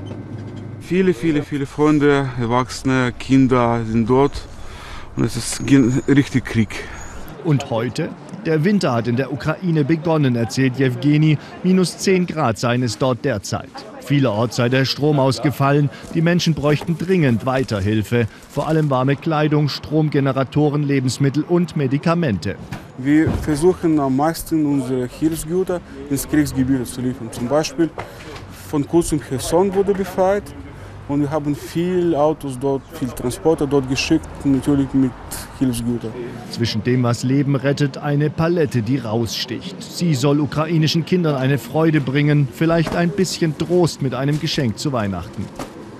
Viele, 0.80 1.14
viele, 1.14 1.42
viele 1.42 1.64
Freunde, 1.64 2.28
Erwachsene, 2.38 3.14
Kinder 3.18 3.80
sind 3.86 4.10
dort 4.10 4.46
und 5.16 5.24
es 5.24 5.36
ist 5.36 5.62
richtig 6.08 6.44
Krieg. 6.44 6.84
Und 7.44 7.70
heute? 7.70 8.10
Der 8.44 8.64
Winter 8.64 8.92
hat 8.92 9.06
in 9.06 9.14
der 9.14 9.32
Ukraine 9.32 9.84
begonnen, 9.84 10.34
erzählt 10.34 10.76
Jewgeni. 10.76 11.38
Minus 11.62 11.98
10 11.98 12.26
Grad 12.26 12.58
seien 12.58 12.82
es 12.82 12.98
dort 12.98 13.24
derzeit. 13.24 13.70
Vielerorts 14.00 14.56
sei 14.56 14.68
der 14.68 14.84
Strom 14.84 15.20
ausgefallen. 15.20 15.90
Die 16.14 16.22
Menschen 16.22 16.54
bräuchten 16.54 16.98
dringend 16.98 17.46
Weiterhilfe. 17.46 18.26
Vor 18.50 18.66
allem 18.66 18.90
warme 18.90 19.14
Kleidung, 19.14 19.68
Stromgeneratoren, 19.68 20.82
Lebensmittel 20.82 21.44
und 21.44 21.76
Medikamente. 21.76 22.56
Wir 22.98 23.30
versuchen 23.30 24.00
am 24.00 24.16
meisten 24.16 24.66
unsere 24.66 25.06
Hilfsgüter 25.06 25.80
ins 26.10 26.28
Kriegsgebiet 26.28 26.84
zu 26.88 27.00
liefern. 27.00 27.30
Zum 27.30 27.46
Beispiel 27.46 27.90
von 28.68 28.86
kurzem 28.88 29.20
Cherson 29.20 29.72
wurde 29.72 29.94
befreit. 29.94 30.42
Und 31.08 31.20
wir 31.20 31.30
haben 31.30 31.54
viele 31.54 32.18
Autos 32.18 32.58
dort, 32.58 32.82
viele 32.92 33.14
Transporter 33.14 33.66
dort 33.66 33.88
geschickt, 33.88 34.26
natürlich 34.44 34.92
mit 34.94 35.10
Hilfsgütern. 35.58 36.12
Zwischen 36.50 36.82
dem, 36.84 37.02
was 37.02 37.24
Leben 37.24 37.56
rettet, 37.56 37.98
eine 37.98 38.30
Palette, 38.30 38.82
die 38.82 38.98
raussticht. 38.98 39.82
Sie 39.82 40.14
soll 40.14 40.40
ukrainischen 40.40 41.04
Kindern 41.04 41.34
eine 41.34 41.58
Freude 41.58 42.00
bringen, 42.00 42.48
vielleicht 42.52 42.94
ein 42.94 43.10
bisschen 43.10 43.58
Trost 43.58 44.00
mit 44.00 44.14
einem 44.14 44.38
Geschenk 44.40 44.78
zu 44.78 44.92
Weihnachten. 44.92 45.44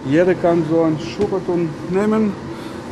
Jeder 0.08 0.34
kann 0.34 0.64
so 0.70 0.82
einen 0.82 0.98
Schuhkarton 0.98 1.68
nehmen, 1.90 2.32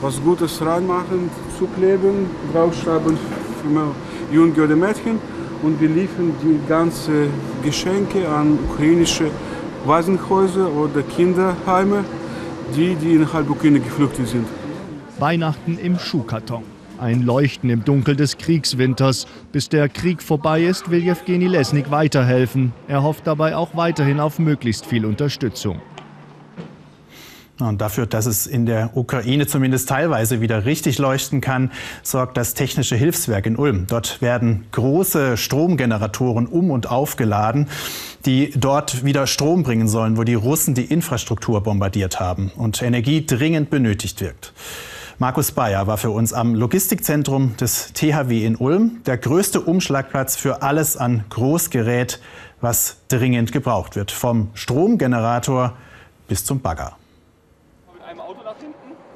was 0.01 0.21
Gutes 0.23 0.61
reinmachen, 0.65 1.31
zukleben, 1.59 2.27
draufschreiben 2.53 3.17
für 3.63 4.35
Junge 4.35 4.63
oder 4.63 4.77
Mädchen 4.77 5.19
und 5.63 5.81
wir 5.81 5.89
liefern 5.89 6.33
die 6.43 6.59
ganzen 6.69 7.29
Geschenke 7.63 8.29
an 8.29 8.59
ukrainische 8.71 9.31
Waisenhäuser 9.85 10.71
oder 10.73 11.03
Kinderheime, 11.03 12.05
die, 12.77 12.95
die 12.95 13.15
innerhalb 13.15 13.47
der 13.47 13.57
Ukraine 13.57 13.81
geflüchtet 13.81 14.29
sind. 14.29 14.47
Weihnachten 15.19 15.79
im 15.79 15.99
Schuhkarton. 15.99 16.63
Ein 16.99 17.23
Leuchten 17.23 17.71
im 17.71 17.85
Dunkel 17.85 18.15
des 18.15 18.37
Kriegswinters. 18.37 19.27
Bis 19.53 19.71
der 19.71 19.89
Krieg 19.89 20.23
vorbei 20.23 20.63
ist, 20.63 20.91
will 20.91 21.03
Jewgeni 21.03 21.47
Lesnik 21.47 21.91
weiterhelfen. 21.91 22.73
Er 22.89 23.03
hofft 23.03 23.27
dabei 23.27 23.57
auch 23.57 23.75
weiterhin 23.75 24.21
auf 24.21 24.39
möglichst 24.39 24.85
viel 24.85 25.07
Unterstützung. 25.07 25.81
Und 27.61 27.81
dafür, 27.81 28.07
dass 28.07 28.27
es 28.27 28.47
in 28.47 28.67
der 28.67 28.97
Ukraine 28.97 29.47
zumindest 29.47 29.89
teilweise 29.89 30.41
wieder 30.41 30.65
richtig 30.65 30.99
leuchten 30.99 31.41
kann, 31.41 31.71
sorgt 32.03 32.37
das 32.37 32.55
Technische 32.55 32.97
Hilfswerk 32.97 33.47
in 33.47 33.57
Ulm. 33.57 33.87
Dort 33.89 34.21
werden 34.23 34.67
große 34.73 35.37
Stromgeneratoren 35.37 36.47
um 36.47 36.71
und 36.71 36.91
aufgeladen, 36.91 37.69
die 38.27 38.53
dort 38.57 39.05
wieder 39.05 39.27
Strom 39.27 39.63
bringen 39.63 39.89
sollen, 39.89 40.17
wo 40.17 40.25
die 40.25 40.35
Russen 40.35 40.75
die 40.75 40.85
Infrastruktur 40.85 41.63
bombardiert 41.63 42.21
haben 42.21 42.51
und 42.57 42.83
Energie 42.83 43.25
dringend 43.27 43.71
benötigt 43.71 44.21
wird. 44.21 44.53
Markus 45.19 45.53
Bayer 45.53 45.87
war 45.87 45.99
für 45.99 46.11
uns 46.11 46.33
am 46.33 46.55
Logistikzentrum 46.55 47.55
des 47.59 47.93
THW 47.93 48.47
in 48.47 48.57
Ulm, 48.57 49.03
der 49.05 49.19
größte 49.19 49.61
Umschlagplatz 49.61 50.37
für 50.37 50.63
alles 50.63 50.97
an 50.97 51.25
Großgerät, 51.29 52.21
was 52.63 52.97
dringend 53.09 53.53
gebraucht 53.53 53.97
wird, 53.97 54.13
vom 54.13 54.49
Stromgenerator 54.55 55.77
bis 56.27 56.47
zum 56.47 56.61
Bagger. 56.61 56.97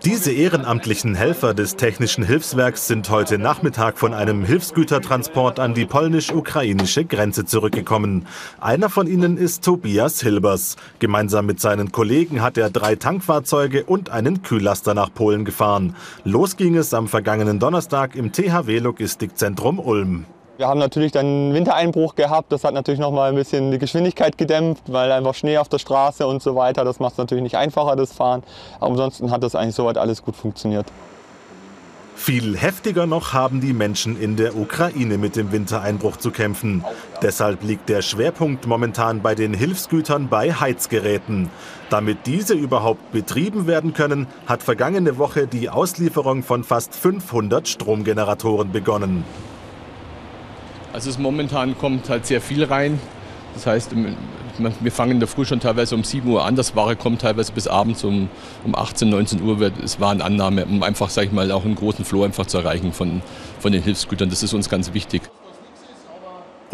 Diese 0.05 0.33
ehrenamtlichen 0.33 1.15
Helfer 1.15 1.55
des 1.55 1.77
Technischen 1.77 2.25
Hilfswerks 2.25 2.87
sind 2.87 3.09
heute 3.09 3.39
Nachmittag 3.39 3.97
von 3.97 4.13
einem 4.13 4.45
Hilfsgütertransport 4.45 5.59
an 5.59 5.73
die 5.73 5.87
polnisch-ukrainische 5.87 7.07
Grenze 7.07 7.47
zurückgekommen. 7.47 8.27
Einer 8.61 8.91
von 8.91 9.07
ihnen 9.07 9.39
ist 9.39 9.65
Tobias 9.65 10.21
Hilbers. 10.21 10.77
Gemeinsam 10.99 11.47
mit 11.47 11.59
seinen 11.59 11.91
Kollegen 11.91 12.43
hat 12.43 12.59
er 12.59 12.69
drei 12.69 12.97
Tankfahrzeuge 12.97 13.85
und 13.85 14.11
einen 14.11 14.43
Kühllaster 14.43 14.93
nach 14.93 15.13
Polen 15.15 15.47
gefahren. 15.47 15.97
Los 16.23 16.59
ging 16.59 16.77
es 16.77 16.93
am 16.93 17.09
vergangenen 17.09 17.59
Donnerstag 17.59 18.15
im 18.15 18.31
THW 18.31 18.81
Logistikzentrum 18.81 19.79
Ulm. 19.79 20.27
Wir 20.57 20.69
haben 20.69 20.79
natürlich 20.79 21.11
dann 21.11 21.53
Wintereinbruch 21.53 22.15
gehabt. 22.15 22.53
Das 22.53 22.63
hat 22.63 22.75
natürlich 22.75 23.01
noch 23.01 23.11
mal 23.11 23.29
ein 23.29 23.35
bisschen 23.35 23.73
die 23.73 23.79
Geschwindigkeit 23.79 24.39
gedämpft, 24.39 24.85
weil 24.87 25.11
einfach 25.11 25.35
Schnee 25.35 25.59
auf 25.59 25.69
der 25.69 25.79
Straße 25.79 26.27
und 26.27 26.43
so 26.43 26.55
weiter. 26.55 26.85
Das 26.85 27.01
macht 27.01 27.13
es 27.13 27.19
natürlich 27.19 27.43
nicht 27.43 27.57
einfacher, 27.57 27.97
das 27.97 28.13
Fahren. 28.13 28.45
Aber 28.77 28.93
ansonsten 28.93 29.33
hat 29.33 29.43
das 29.43 29.57
eigentlich 29.57 29.75
soweit 29.75 29.99
alles 29.99 30.23
gut 30.23 30.37
funktioniert. 30.37 30.87
Viel 32.15 32.57
heftiger 32.57 33.07
noch 33.07 33.33
haben 33.33 33.61
die 33.61 33.73
Menschen 33.73 34.19
in 34.19 34.37
der 34.37 34.57
Ukraine 34.57 35.19
mit 35.19 35.35
dem 35.35 35.51
Wintereinbruch 35.51 36.19
zu 36.19 36.31
kämpfen. 36.31 36.85
Deshalb 37.21 37.65
liegt 37.65 37.89
der 37.89 38.03
Schwerpunkt 38.03 38.69
momentan 38.69 39.21
bei 39.21 39.35
den 39.35 39.53
Hilfsgütern 39.53 40.29
bei 40.29 40.53
Heizgeräten. 40.53 41.51
Damit 41.91 42.19
diese 42.27 42.55
überhaupt 42.55 43.11
betrieben 43.11 43.67
werden 43.67 43.93
können, 43.93 44.29
hat 44.47 44.63
vergangene 44.63 45.19
Woche 45.19 45.49
die 45.49 45.69
Auslieferung 45.69 46.45
von 46.45 46.63
fast 46.63 46.95
500 46.95 47.67
Stromgeneratoren 47.67 48.71
begonnen. 48.71 49.25
Also 50.95 51.11
es 51.11 51.19
momentan 51.19 51.77
kommt 51.77 52.09
halt 52.09 52.25
sehr 52.25 52.41
viel 52.41 52.63
rein. 52.63 53.01
Das 53.55 53.67
heißt, 53.67 53.91
wir 54.81 54.93
fangen 54.93 55.11
in 55.11 55.19
der 55.19 55.27
Früh 55.27 55.45
schon 55.45 55.59
teilweise 55.59 55.97
um 55.97 56.05
7 56.05 56.31
Uhr 56.31 56.45
an. 56.45 56.55
Das 56.55 56.77
Ware 56.77 56.95
kommt 56.95 57.23
teilweise 57.23 57.51
bis 57.51 57.67
abends 57.67 58.05
um, 58.05 58.29
um 58.65 58.77
18, 58.77 59.11
19 59.11 59.43
Uhr. 59.43 59.73
Es 59.83 59.99
war 59.99 60.13
eine 60.13 60.23
Annahme, 60.23 60.65
um 60.67 60.85
einfach, 60.85 61.11
sag 61.11 61.25
ich 61.25 61.33
mal, 61.33 61.51
auch 61.51 61.65
einen 61.65 61.75
großen 61.75 62.05
Flow 62.05 62.23
einfach 62.23 62.47
zu 62.47 62.59
erreichen 62.59 62.93
von, 62.93 63.23
von 63.59 63.73
den 63.73 63.83
Hilfsgütern. 63.83 64.31
Das 64.31 64.45
ist 64.45 64.55
uns 64.55 64.69
ganz 64.69 64.95
wichtig. 64.95 65.23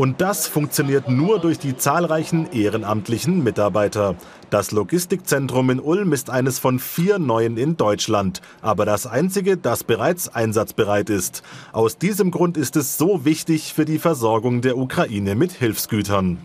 Und 0.00 0.22
das 0.22 0.46
funktioniert 0.46 1.10
nur 1.10 1.40
durch 1.40 1.58
die 1.58 1.76
zahlreichen 1.76 2.50
ehrenamtlichen 2.52 3.44
Mitarbeiter. 3.44 4.14
Das 4.48 4.70
Logistikzentrum 4.70 5.68
in 5.68 5.78
Ulm 5.78 6.14
ist 6.14 6.30
eines 6.30 6.58
von 6.58 6.78
vier 6.78 7.18
neuen 7.18 7.58
in 7.58 7.76
Deutschland, 7.76 8.40
aber 8.62 8.86
das 8.86 9.06
einzige, 9.06 9.58
das 9.58 9.84
bereits 9.84 10.34
einsatzbereit 10.34 11.10
ist. 11.10 11.42
Aus 11.74 11.98
diesem 11.98 12.30
Grund 12.30 12.56
ist 12.56 12.76
es 12.76 12.96
so 12.96 13.26
wichtig 13.26 13.74
für 13.74 13.84
die 13.84 13.98
Versorgung 13.98 14.62
der 14.62 14.78
Ukraine 14.78 15.34
mit 15.34 15.52
Hilfsgütern. 15.52 16.38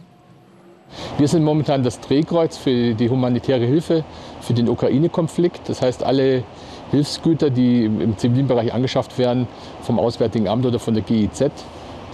Wir 1.17 1.29
sind 1.29 1.45
momentan 1.45 1.81
das 1.81 2.01
Drehkreuz 2.01 2.57
für 2.57 2.93
die 2.93 3.09
humanitäre 3.09 3.65
Hilfe 3.65 4.03
für 4.41 4.53
den 4.53 4.67
Ukraine-Konflikt. 4.67 5.69
Das 5.69 5.81
heißt, 5.81 6.03
alle 6.03 6.43
Hilfsgüter, 6.91 7.49
die 7.49 7.85
im 7.85 8.17
zivilen 8.17 8.47
Bereich 8.47 8.73
angeschafft 8.73 9.17
werden, 9.17 9.47
vom 9.81 9.97
Auswärtigen 9.97 10.49
Amt 10.49 10.65
oder 10.65 10.79
von 10.79 10.93
der 10.93 11.03
GIZ, 11.03 11.51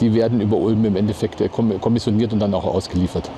die 0.01 0.13
werden 0.13 0.41
über 0.41 0.58
Ulm 0.58 0.84
im 0.86 0.96
Endeffekt 0.96 1.39
äh, 1.41 1.50
kommissioniert 1.50 2.34
und 2.34 2.39
dann 2.39 2.53
auch 2.53 2.65
ausgeliefert. 2.65 3.29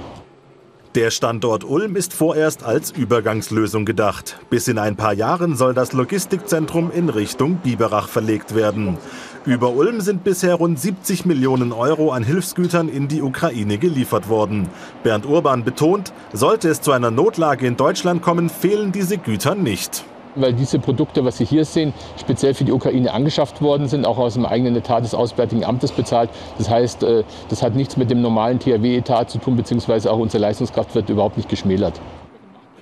Der 0.96 1.10
Standort 1.10 1.63
Ulm 1.63 1.96
ist 1.96 2.13
vorerst 2.13 2.63
als 2.63 2.91
Übergangslösung 2.91 3.84
gedacht. 3.84 4.38
Bis 4.51 4.67
in 4.67 4.77
ein 4.77 4.96
paar 4.96 5.13
Jahren 5.13 5.55
soll 5.55 5.74
das 5.74 5.91
Logistikzentrum 5.91 6.91
in 6.91 7.10
Richtung 7.10 7.55
Biberach 7.55 8.08
verlegt 8.08 8.53
werden. 8.53 9.00
Über 9.43 9.72
Ulm 9.72 10.01
sind 10.01 10.24
bisher 10.24 10.53
rund 10.53 10.79
70 10.79 11.25
Millionen 11.25 11.72
Euro 11.72 12.12
an 12.12 12.24
Hilfsgütern 12.24 12.89
in 12.89 13.08
die 13.08 13.24
Ukraine 13.24 13.79
geliefert 13.79 14.29
worden. 14.29 14.70
Bernd 15.01 15.25
Urban 15.25 15.63
betont, 15.63 16.13
sollte 16.32 16.70
es 16.70 16.82
zu 16.82 16.91
einer 16.91 17.10
Notlage 17.10 17.65
in 17.65 17.75
Deutschland 17.75 18.22
kommen, 18.22 18.50
fehlen 18.50 18.91
diese 18.91 19.17
Güter 19.17 19.55
nicht 19.55 20.05
weil 20.36 20.54
diese 20.54 20.80
Produkte, 20.80 21.25
was 21.25 21.38
Sie 21.38 21.46
hier 21.46 21.66
sehen, 21.66 21.94
speziell 22.20 22.54
für 22.54 22.63
die 22.63 22.72
Ukraine 22.72 23.13
angeschafft 23.13 23.62
worden 23.62 23.88
sind, 23.88 24.06
auch 24.06 24.18
aus 24.18 24.34
dem 24.34 24.46
eigenen 24.46 24.75
Etat 24.75 25.02
des 25.02 25.13
Auswärtigen 25.13 25.63
Amtes 25.63 25.92
bezahlt. 25.92 26.30
Das 26.58 26.70
heißt, 26.70 27.04
äh, 27.04 27.24
das 27.50 27.62
hat 27.62 27.75
nichts 27.75 27.98
mit 27.98 28.10
dem 28.10 28.22
normalen 28.22 28.60
THW-Etat 28.60 29.25
zu 29.25 29.38
tun, 29.38 29.56
beziehungsweise 29.56 30.12
auch 30.12 30.20
unsere 30.20 30.42
Leistungskraft 30.42 30.96
wird 30.96 31.10
überhaupt 31.10 31.38
nicht 31.38 31.50
geschmälert. 31.50 32.00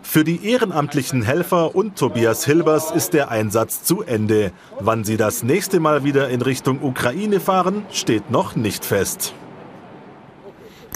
Für 0.04 0.24
die 0.24 0.46
ehrenamtlichen 0.46 1.22
Helfer 1.22 1.76
und 1.76 1.96
Tobias 1.96 2.44
Hilbers 2.44 2.92
ist 2.92 3.14
der 3.14 3.30
Einsatz 3.30 3.84
zu 3.84 4.02
Ende. 4.02 4.52
Wann 4.80 5.04
sie 5.04 5.16
das 5.16 5.44
nächste 5.44 5.80
Mal 5.80 6.04
wieder 6.04 6.28
in 6.30 6.42
Richtung 6.42 6.82
Ukraine 6.82 7.40
fahren, 7.40 7.86
steht 7.92 8.32
noch 8.32 8.56
nicht 8.56 8.84
fest. 8.84 9.34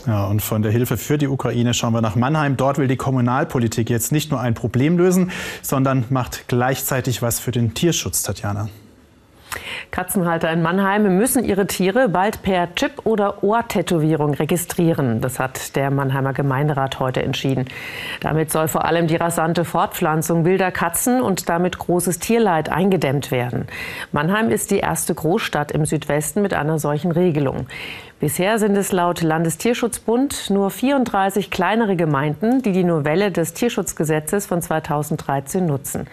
Ja, 0.07 0.25
und 0.25 0.41
von 0.41 0.61
der 0.61 0.71
Hilfe 0.71 0.97
für 0.97 1.17
die 1.17 1.27
Ukraine 1.27 1.73
schauen 1.73 1.93
wir 1.93 2.01
nach 2.01 2.15
Mannheim. 2.15 2.57
Dort 2.57 2.77
will 2.77 2.87
die 2.87 2.97
Kommunalpolitik 2.97 3.89
jetzt 3.89 4.11
nicht 4.11 4.29
nur 4.31 4.39
ein 4.39 4.53
Problem 4.53 4.97
lösen, 4.97 5.31
sondern 5.61 6.05
macht 6.09 6.47
gleichzeitig 6.47 7.21
was 7.21 7.39
für 7.39 7.51
den 7.51 7.73
Tierschutz, 7.73 8.21
Tatjana. 8.21 8.69
Katzenhalter 9.91 10.51
in 10.51 10.61
Mannheim 10.61 11.17
müssen 11.17 11.45
ihre 11.45 11.67
Tiere 11.67 12.09
bald 12.09 12.41
per 12.41 12.73
Chip 12.75 13.05
oder 13.05 13.43
Ohrtätowierung 13.43 14.33
registrieren. 14.33 15.21
Das 15.21 15.39
hat 15.39 15.75
der 15.75 15.91
Mannheimer 15.91 16.33
Gemeinderat 16.33 16.99
heute 16.99 17.23
entschieden. 17.23 17.65
Damit 18.21 18.51
soll 18.51 18.67
vor 18.67 18.85
allem 18.85 19.07
die 19.07 19.15
rasante 19.15 19.63
Fortpflanzung 19.63 20.45
wilder 20.45 20.71
Katzen 20.71 21.21
und 21.21 21.49
damit 21.49 21.77
großes 21.77 22.19
Tierleid 22.19 22.69
eingedämmt 22.69 23.31
werden. 23.31 23.67
Mannheim 24.11 24.49
ist 24.49 24.71
die 24.71 24.79
erste 24.79 25.15
Großstadt 25.15 25.71
im 25.71 25.85
Südwesten 25.85 26.41
mit 26.41 26.53
einer 26.53 26.79
solchen 26.79 27.11
Regelung. 27.11 27.67
Bisher 28.25 28.57
sind 28.57 28.75
es 28.75 28.91
laut 28.91 29.21
Landestierschutzbund 29.21 30.49
nur 30.49 30.71
34 30.71 31.51
kleinere 31.51 31.95
Gemeinden, 31.95 32.63
die 32.63 32.71
die 32.71 32.83
Novelle 32.83 33.31
des 33.31 33.53
Tierschutzgesetzes 33.53 34.47
von 34.47 34.63
2013 34.63 35.63
nutzen. 35.63 36.07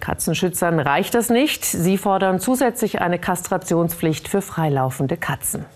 Katzenschützern 0.00 0.80
reicht 0.80 1.14
das 1.14 1.28
nicht. 1.28 1.66
Sie 1.66 1.98
fordern 1.98 2.40
zusätzlich 2.40 3.02
eine 3.02 3.18
Kastrationspflicht 3.18 4.26
für 4.26 4.40
freilaufende 4.40 5.18
Katzen. 5.18 5.66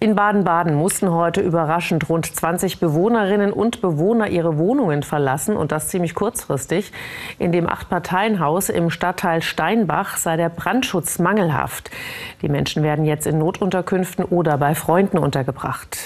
In 0.00 0.14
Baden-Baden 0.14 0.76
mussten 0.76 1.10
heute 1.10 1.40
überraschend 1.40 2.08
rund 2.08 2.24
20 2.24 2.78
Bewohnerinnen 2.78 3.52
und 3.52 3.80
Bewohner 3.80 4.28
ihre 4.28 4.56
Wohnungen 4.56 5.02
verlassen 5.02 5.56
und 5.56 5.72
das 5.72 5.88
ziemlich 5.88 6.14
kurzfristig. 6.14 6.92
In 7.40 7.50
dem 7.50 7.68
Acht-Parteien-Haus 7.68 8.68
im 8.68 8.90
Stadtteil 8.90 9.42
Steinbach 9.42 10.16
sei 10.16 10.36
der 10.36 10.50
Brandschutz 10.50 11.18
mangelhaft. 11.18 11.90
Die 12.42 12.48
Menschen 12.48 12.84
werden 12.84 13.04
jetzt 13.04 13.26
in 13.26 13.38
Notunterkünften 13.38 14.24
oder 14.24 14.56
bei 14.56 14.76
Freunden 14.76 15.18
untergebracht. 15.18 15.98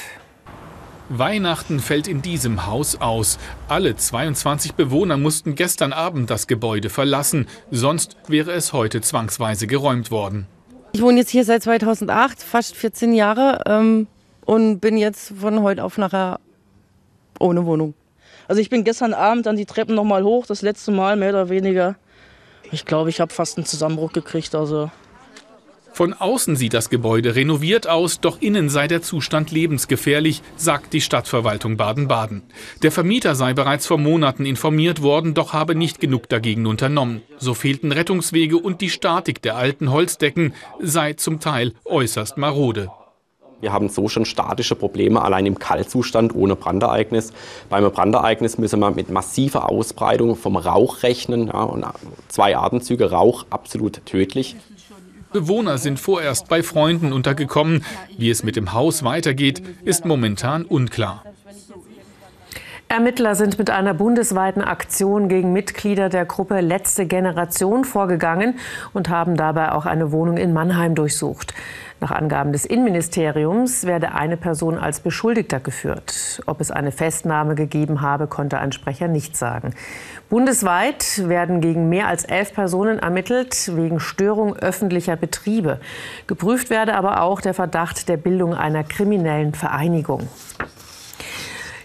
Weihnachten 1.11 1.79
fällt 1.79 2.09
in 2.09 2.23
diesem 2.23 2.67
Haus 2.67 2.99
aus. 2.99 3.39
Alle 3.69 3.95
22 3.95 4.73
Bewohner 4.73 5.19
mussten 5.19 5.55
gestern 5.55 5.93
Abend 5.93 6.31
das 6.31 6.47
Gebäude 6.47 6.89
verlassen, 6.89 7.47
sonst 7.71 8.17
wäre 8.27 8.53
es 8.53 8.73
heute 8.73 9.03
zwangsweise 9.03 9.67
geräumt 9.67 10.11
worden. 10.11 10.47
Ich 10.95 11.01
wohne 11.01 11.19
jetzt 11.19 11.31
hier 11.31 11.45
seit 11.45 11.63
2008, 11.63 12.43
fast 12.43 12.77
14 12.77 13.15
Jahre 13.15 13.63
ähm, 13.67 14.07
und 14.45 14.81
bin 14.81 14.99
jetzt 14.99 15.33
von 15.41 15.63
heute 15.63 15.85
auf 15.85 15.97
nachher 15.97 16.39
ohne 17.39 17.65
Wohnung. 17.65 17.95
Also 18.47 18.61
ich 18.61 18.69
bin 18.69 18.85
gestern 18.85 19.15
Abend 19.15 19.47
an 19.47 19.57
die 19.57 19.65
Treppen 19.65 19.95
noch 19.95 20.05
mal 20.05 20.23
hoch, 20.23 20.47
das 20.47 20.61
letzte 20.61 20.91
Mal 20.91 21.17
mehr 21.17 21.31
oder 21.31 21.49
weniger. 21.49 21.97
Ich 22.71 22.85
glaube, 22.85 23.09
ich 23.09 23.21
habe 23.21 23.33
fast 23.33 23.57
einen 23.57 23.65
Zusammenbruch 23.65 24.13
gekriegt. 24.13 24.55
Also 24.55 24.91
von 25.93 26.15
außen 26.15 26.57
sieht 26.57 26.73
das 26.73 26.89
Gebäude 26.89 27.35
renoviert 27.35 27.87
aus, 27.87 28.21
doch 28.21 28.41
innen 28.41 28.71
sei 28.71 28.89
der 28.89 29.03
Zustand 29.03 29.51
lebensgefährlich, 29.51 30.43
sagt 30.57 30.95
die 30.95 31.03
Stadtverwaltung 31.03 31.77
Baden-Baden. 31.77 32.43
Der 32.83 32.91
Vermieter 32.91 33.35
sei 33.35 33.53
bereits 33.53 33.87
vor 33.87 33.99
Monaten 33.99 34.47
informiert 34.47 35.03
worden, 35.03 35.35
doch 35.35 35.53
habe 35.53 35.75
nicht 35.75 36.01
genug 36.01 36.29
dagegen 36.31 36.67
unternommen. 36.67 37.21
So 37.39 37.53
fehlten 37.53 37.93
Rettungswege 37.93 38.57
und 38.57 38.81
die 38.81 38.91
Statik 38.91 39.43
der 39.43 39.57
alten 39.57 39.91
Holzdecken 39.91 40.55
sei 40.81 41.13
zum 41.13 41.41
Teil 41.41 41.75
äußerst 41.85 42.39
marode. 42.39 42.91
Wir 43.63 43.73
haben 43.73 43.89
so 43.89 44.09
schon 44.09 44.25
statische 44.25 44.75
Probleme 44.75 45.23
allein 45.23 45.47
im 45.47 45.57
Kaltzustand 45.57 46.35
ohne 46.35 46.57
Brandereignis. 46.57 47.33
Beim 47.69 47.89
Brandereignis 47.93 48.59
müssen 48.59 48.81
wir 48.81 48.91
mit 48.91 49.09
massiver 49.09 49.71
Ausbreitung 49.71 50.35
vom 50.35 50.57
Rauch 50.57 51.05
rechnen. 51.05 51.47
Ja, 51.47 51.63
und 51.63 51.87
zwei 52.27 52.57
Atemzüge 52.57 53.13
Rauch 53.13 53.47
absolut 53.51 54.05
tödlich. 54.05 54.57
Bewohner 55.33 55.79
sind 55.79 55.99
vorerst 55.99 56.49
bei 56.49 56.63
Freunden 56.63 57.13
untergekommen. 57.13 57.85
Wie 58.17 58.31
es 58.31 58.43
mit 58.43 58.57
dem 58.57 58.73
Haus 58.73 59.03
weitergeht, 59.03 59.63
ist 59.85 60.05
momentan 60.05 60.65
unklar. 60.65 61.25
Ermittler 62.89 63.35
sind 63.35 63.59
mit 63.59 63.71
einer 63.71 63.95
bundesweiten 63.95 64.61
Aktion 64.61 65.29
gegen 65.29 65.55
Mitglieder 65.55 66.11
der 66.11 66.27
Gruppe 66.27 66.61
Letzte 66.61 67.07
Generation 67.07 67.87
vorgegangen 67.87 68.59
und 68.93 69.09
haben 69.09 69.39
dabei 69.39 69.73
auch 69.73 69.87
eine 69.87 70.13
Wohnung 70.13 70.37
in 70.37 70.53
Mannheim 70.53 70.95
durchsucht. 70.95 71.55
Nach 72.03 72.11
Angaben 72.11 72.51
des 72.51 72.65
Innenministeriums 72.65 73.87
werde 73.87 74.13
eine 74.13 74.37
Person 74.37 74.77
als 74.77 74.99
Beschuldigter 74.99 75.61
geführt. 75.61 76.43
Ob 76.47 76.61
es 76.61 76.73
eine 76.73 76.91
Festnahme 76.91 77.55
gegeben 77.55 78.01
habe, 78.01 78.27
konnte 78.27 78.59
ein 78.59 78.73
Sprecher 78.73 79.07
nicht 79.07 79.37
sagen. 79.37 79.73
Bundesweit 80.29 81.29
werden 81.29 81.61
gegen 81.61 81.89
mehr 81.89 82.09
als 82.09 82.25
elf 82.25 82.55
Personen 82.55 82.99
ermittelt 82.99 83.71
wegen 83.77 84.01
Störung 84.01 84.57
öffentlicher 84.57 85.15
Betriebe. 85.15 85.79
Geprüft 86.27 86.71
werde 86.71 86.97
aber 86.97 87.23
auch 87.23 87.41
der 87.41 87.55
Verdacht 87.55 88.09
der 88.09 88.17
Bildung 88.17 88.53
einer 88.53 88.83
kriminellen 88.83 89.55
Vereinigung. 89.55 90.29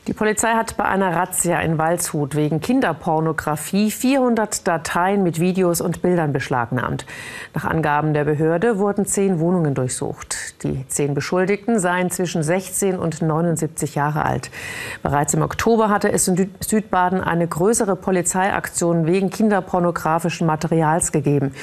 Die 0.08 0.14
Polizei 0.14 0.54
hat 0.54 0.78
bei 0.78 0.86
einer 0.86 1.14
Razzia 1.14 1.60
in 1.60 1.78
Waldshut 1.78 2.34
wegen 2.34 2.62
Kinderpornografie 2.62 3.92
400 3.92 4.66
Dateien 4.66 5.22
mit 5.22 5.42
Videos 5.42 5.82
und 5.82 6.02
Bildern 6.02 6.32
beschlagnahmt. 6.32 7.06
Nach 7.54 7.66
Angaben 7.66 8.14
der 8.14 8.24
Behörde 8.24 8.80
wurden 8.80 9.06
zehn 9.06 9.42
Wohnungen 9.42 9.76
durchsucht. 9.76 10.64
Die 10.64 10.88
zehn 10.88 11.14
Beschuldigten 11.14 11.82
seien 11.82 12.10
zwischen 12.10 12.42
16 12.42 12.98
und 12.98 13.22
79 13.22 13.96
Jahre 13.96 14.24
alt. 14.24 14.50
Bereits 15.04 15.34
im 15.34 15.42
Oktober 15.42 15.90
hatte 15.90 16.10
es 16.10 16.26
in 16.30 16.52
Südbaden 16.62 17.20
eine 17.20 17.46
größere 17.46 17.98
Polizeiaktion 17.98 19.08
wegen 19.08 19.30
kinderpornografischen 19.30 20.48
Materials 20.48 21.12
gegeben. 21.12 21.54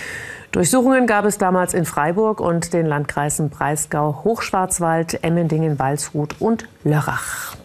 Durchsuchungen 0.53 1.07
gab 1.07 1.25
es 1.25 1.39
damals 1.39 1.73
in 1.73 1.87
Freiburg 1.87 2.41
und 2.41 2.75
den 2.75 2.85
Landkreisen 2.85 3.49
Breisgau, 3.49 4.21
Hochschwarzwald, 4.23 5.25
Emmendingen, 5.25 5.79
Waldshut 5.79 6.43
und 6.43 6.69
Lörrach. 6.85 7.57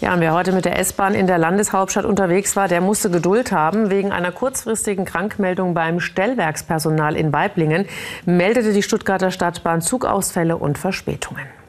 Ja, 0.00 0.14
und 0.14 0.20
wer 0.20 0.32
heute 0.34 0.52
mit 0.52 0.64
der 0.64 0.78
S-Bahn 0.78 1.14
in 1.14 1.26
der 1.26 1.38
Landeshauptstadt 1.38 2.04
unterwegs 2.04 2.56
war, 2.56 2.68
der 2.68 2.80
musste 2.80 3.10
Geduld 3.10 3.52
haben. 3.52 3.90
Wegen 3.90 4.10
einer 4.10 4.32
kurzfristigen 4.32 5.04
Krankmeldung 5.04 5.74
beim 5.74 6.00
Stellwerkspersonal 6.00 7.16
in 7.16 7.32
Weiblingen 7.32 7.86
meldete 8.24 8.72
die 8.72 8.82
Stuttgarter 8.82 9.30
Stadtbahn 9.30 9.80
Zugausfälle 9.80 10.56
und 10.56 10.78
Verspätungen. 10.78 11.61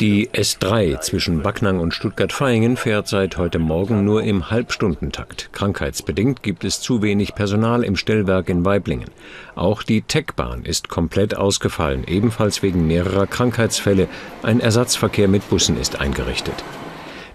Die 0.00 0.28
S3 0.30 1.00
zwischen 1.02 1.42
Backnang 1.42 1.78
und 1.78 1.94
Stuttgart-Vaihingen 1.94 2.76
fährt 2.76 3.06
seit 3.06 3.36
heute 3.36 3.60
Morgen 3.60 4.04
nur 4.04 4.24
im 4.24 4.50
Halbstundentakt. 4.50 5.50
Krankheitsbedingt 5.52 6.42
gibt 6.42 6.64
es 6.64 6.80
zu 6.80 7.00
wenig 7.00 7.36
Personal 7.36 7.84
im 7.84 7.94
Stellwerk 7.94 8.48
in 8.48 8.64
Weiblingen. 8.64 9.08
Auch 9.54 9.84
die 9.84 10.02
Techbahn 10.02 10.64
ist 10.64 10.88
komplett 10.88 11.36
ausgefallen, 11.36 12.02
ebenfalls 12.08 12.60
wegen 12.64 12.88
mehrerer 12.88 13.28
Krankheitsfälle. 13.28 14.08
Ein 14.42 14.58
Ersatzverkehr 14.58 15.28
mit 15.28 15.48
Bussen 15.48 15.80
ist 15.80 16.00
eingerichtet. 16.00 16.64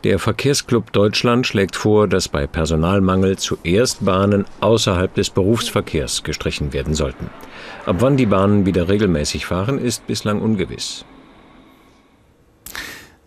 Der 0.04 0.20
Verkehrsclub 0.20 0.92
Deutschland 0.92 1.48
schlägt 1.48 1.78
vor, 1.78 2.10
dass 2.10 2.28
bei 2.28 2.46
Personalmangel 2.46 3.38
zuerst 3.38 4.04
Bahnen 4.04 4.44
außerhalb 4.60 5.14
des 5.14 5.30
Berufsverkehrs 5.30 6.24
gestrichen 6.24 6.74
werden 6.74 6.94
sollten. 6.94 7.30
Ab 7.86 7.98
wann 8.00 8.18
die 8.18 8.26
Bahnen 8.26 8.66
wieder 8.66 8.90
regelmäßig 8.90 9.46
fahren, 9.46 9.78
ist 9.78 10.08
bislang 10.08 10.42
ungewiss. 10.42 11.06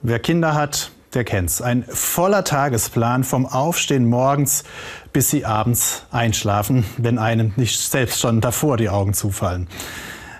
Wer 0.02 0.18
Kinder 0.18 0.54
hat, 0.54 0.90
der 1.14 1.24
kennt's. 1.24 1.62
Ein 1.62 1.84
voller 1.88 2.42
Tagesplan 2.44 3.22
vom 3.22 3.46
Aufstehen 3.46 4.06
morgens 4.06 4.64
bis 5.12 5.30
sie 5.30 5.44
abends 5.44 6.04
einschlafen, 6.10 6.84
wenn 6.96 7.18
einem 7.18 7.52
nicht 7.56 7.78
selbst 7.78 8.20
schon 8.20 8.40
davor 8.40 8.76
die 8.76 8.88
Augen 8.88 9.14
zufallen. 9.14 9.68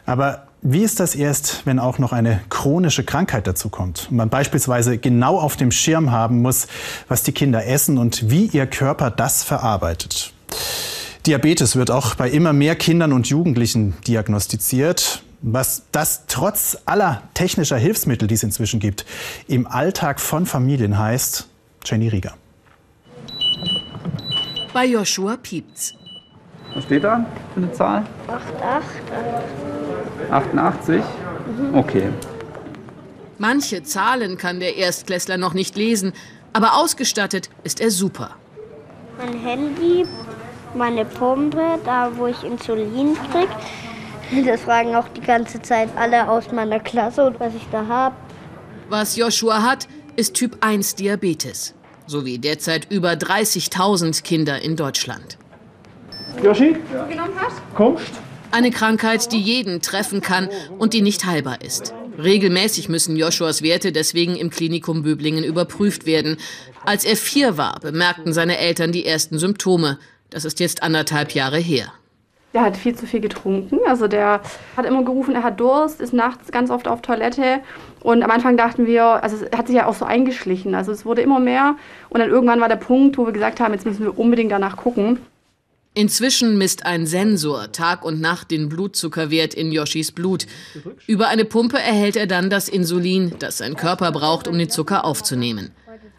Aber 0.06 0.46
wie 0.62 0.82
ist 0.82 1.00
das 1.00 1.14
erst, 1.14 1.66
wenn 1.66 1.78
auch 1.78 1.98
noch 1.98 2.12
eine 2.12 2.40
chronische 2.48 3.04
Krankheit 3.04 3.46
dazu 3.46 3.68
kommt 3.68 4.08
und 4.10 4.16
man 4.16 4.28
beispielsweise 4.28 4.98
genau 4.98 5.38
auf 5.38 5.56
dem 5.56 5.70
Schirm 5.70 6.10
haben 6.10 6.40
muss, 6.40 6.68
was 7.08 7.22
die 7.22 7.32
Kinder 7.32 7.66
essen 7.66 7.98
und 7.98 8.30
wie 8.30 8.46
ihr 8.46 8.66
Körper 8.66 9.10
das 9.10 9.42
verarbeitet? 9.42 10.32
Diabetes 11.26 11.76
wird 11.76 11.90
auch 11.90 12.14
bei 12.14 12.30
immer 12.30 12.52
mehr 12.52 12.74
Kindern 12.74 13.12
und 13.12 13.28
Jugendlichen 13.28 13.94
diagnostiziert. 14.06 15.22
Was 15.42 15.82
das 15.90 16.26
trotz 16.28 16.78
aller 16.86 17.22
technischer 17.34 17.76
Hilfsmittel, 17.76 18.28
die 18.28 18.34
es 18.34 18.44
inzwischen 18.44 18.78
gibt, 18.78 19.04
im 19.48 19.66
Alltag 19.66 20.20
von 20.20 20.46
Familien 20.46 20.96
heißt, 20.96 21.48
Jenny 21.84 22.06
Rieger. 22.08 22.34
Bei 24.72 24.86
Joshua 24.86 25.36
piept's. 25.36 25.94
Was 26.74 26.84
steht 26.84 27.02
da 27.02 27.26
für 27.52 27.60
eine 27.60 27.72
Zahl? 27.72 28.04
88. 28.28 29.02
88? 30.30 31.02
Mhm. 31.58 31.74
Okay. 31.74 32.08
Manche 33.38 33.82
Zahlen 33.82 34.38
kann 34.38 34.60
der 34.60 34.76
Erstklässler 34.76 35.38
noch 35.38 35.54
nicht 35.54 35.76
lesen, 35.76 36.12
aber 36.52 36.76
ausgestattet 36.76 37.50
ist 37.64 37.80
er 37.80 37.90
super. 37.90 38.36
Mein 39.18 39.40
Handy, 39.40 40.06
meine 40.74 41.04
Pumpe, 41.04 41.80
da 41.84 42.12
wo 42.16 42.28
ich 42.28 42.42
Insulin 42.44 43.16
krieg. 43.32 43.48
Das 44.46 44.62
fragen 44.62 44.94
auch 44.94 45.08
die 45.08 45.20
ganze 45.20 45.60
Zeit 45.62 45.88
alle 45.96 46.28
aus 46.28 46.50
meiner 46.52 46.80
Klasse 46.80 47.24
und 47.24 47.38
was 47.40 47.54
ich 47.54 47.66
da 47.70 47.86
habe. 47.86 48.16
Was 48.88 49.16
Joshua 49.16 49.62
hat, 49.62 49.88
ist 50.16 50.34
Typ 50.34 50.58
1 50.60 50.96
Diabetes. 50.96 51.74
Sowie 52.06 52.38
derzeit 52.38 52.90
über 52.90 53.12
30.000 53.12 54.22
Kinder 54.22 54.60
in 54.60 54.76
Deutschland. 54.76 55.38
Joshi? 56.42 56.76
Ja. 56.92 57.08
Kommst? 57.74 58.10
Eine 58.50 58.70
Krankheit, 58.70 59.32
die 59.32 59.40
jeden 59.40 59.80
treffen 59.80 60.20
kann 60.20 60.48
und 60.78 60.92
die 60.92 61.00
nicht 61.00 61.24
heilbar 61.24 61.62
ist. 61.62 61.94
Regelmäßig 62.18 62.90
müssen 62.90 63.16
Joshuas 63.16 63.62
Werte 63.62 63.92
deswegen 63.92 64.36
im 64.36 64.50
Klinikum 64.50 65.02
Böblingen 65.02 65.44
überprüft 65.44 66.04
werden. 66.04 66.36
Als 66.84 67.04
er 67.04 67.16
vier 67.16 67.56
war, 67.56 67.80
bemerkten 67.80 68.34
seine 68.34 68.58
Eltern 68.58 68.92
die 68.92 69.06
ersten 69.06 69.38
Symptome. 69.38 69.98
Das 70.28 70.44
ist 70.44 70.60
jetzt 70.60 70.82
anderthalb 70.82 71.32
Jahre 71.32 71.58
her. 71.58 71.92
Der 72.54 72.62
hat 72.62 72.76
viel 72.76 72.94
zu 72.94 73.06
viel 73.06 73.20
getrunken. 73.20 73.78
Also 73.86 74.08
der 74.08 74.40
hat 74.76 74.84
immer 74.84 75.04
gerufen, 75.04 75.34
er 75.34 75.42
hat 75.42 75.58
Durst, 75.58 76.00
ist 76.00 76.12
nachts 76.12 76.52
ganz 76.52 76.70
oft 76.70 76.86
auf 76.86 77.00
Toilette. 77.00 77.60
Und 78.00 78.22
am 78.22 78.30
Anfang 78.30 78.56
dachten 78.56 78.86
wir, 78.86 79.04
also 79.04 79.36
es 79.36 79.56
hat 79.56 79.68
sich 79.68 79.76
ja 79.76 79.86
auch 79.86 79.94
so 79.94 80.04
eingeschlichen. 80.04 80.74
Also 80.74 80.92
es 80.92 81.06
wurde 81.06 81.22
immer 81.22 81.40
mehr. 81.40 81.76
Und 82.10 82.20
dann 82.20 82.28
irgendwann 82.28 82.60
war 82.60 82.68
der 82.68 82.76
Punkt, 82.76 83.16
wo 83.16 83.24
wir 83.24 83.32
gesagt 83.32 83.60
haben, 83.60 83.72
jetzt 83.72 83.86
müssen 83.86 84.04
wir 84.04 84.18
unbedingt 84.18 84.52
danach 84.52 84.76
gucken. 84.76 85.18
Inzwischen 85.94 86.56
misst 86.56 86.86
ein 86.86 87.06
Sensor 87.06 87.70
Tag 87.70 88.02
und 88.02 88.18
Nacht 88.20 88.50
den 88.50 88.70
Blutzuckerwert 88.70 89.52
in 89.52 89.72
Yoshis 89.72 90.10
Blut. 90.10 90.46
Über 91.06 91.28
eine 91.28 91.44
Pumpe 91.44 91.78
erhält 91.78 92.16
er 92.16 92.26
dann 92.26 92.48
das 92.48 92.70
Insulin, 92.70 93.34
das 93.38 93.58
sein 93.58 93.76
Körper 93.76 94.10
braucht, 94.10 94.48
um 94.48 94.56
den 94.56 94.70
Zucker 94.70 95.04
aufzunehmen. 95.04 95.70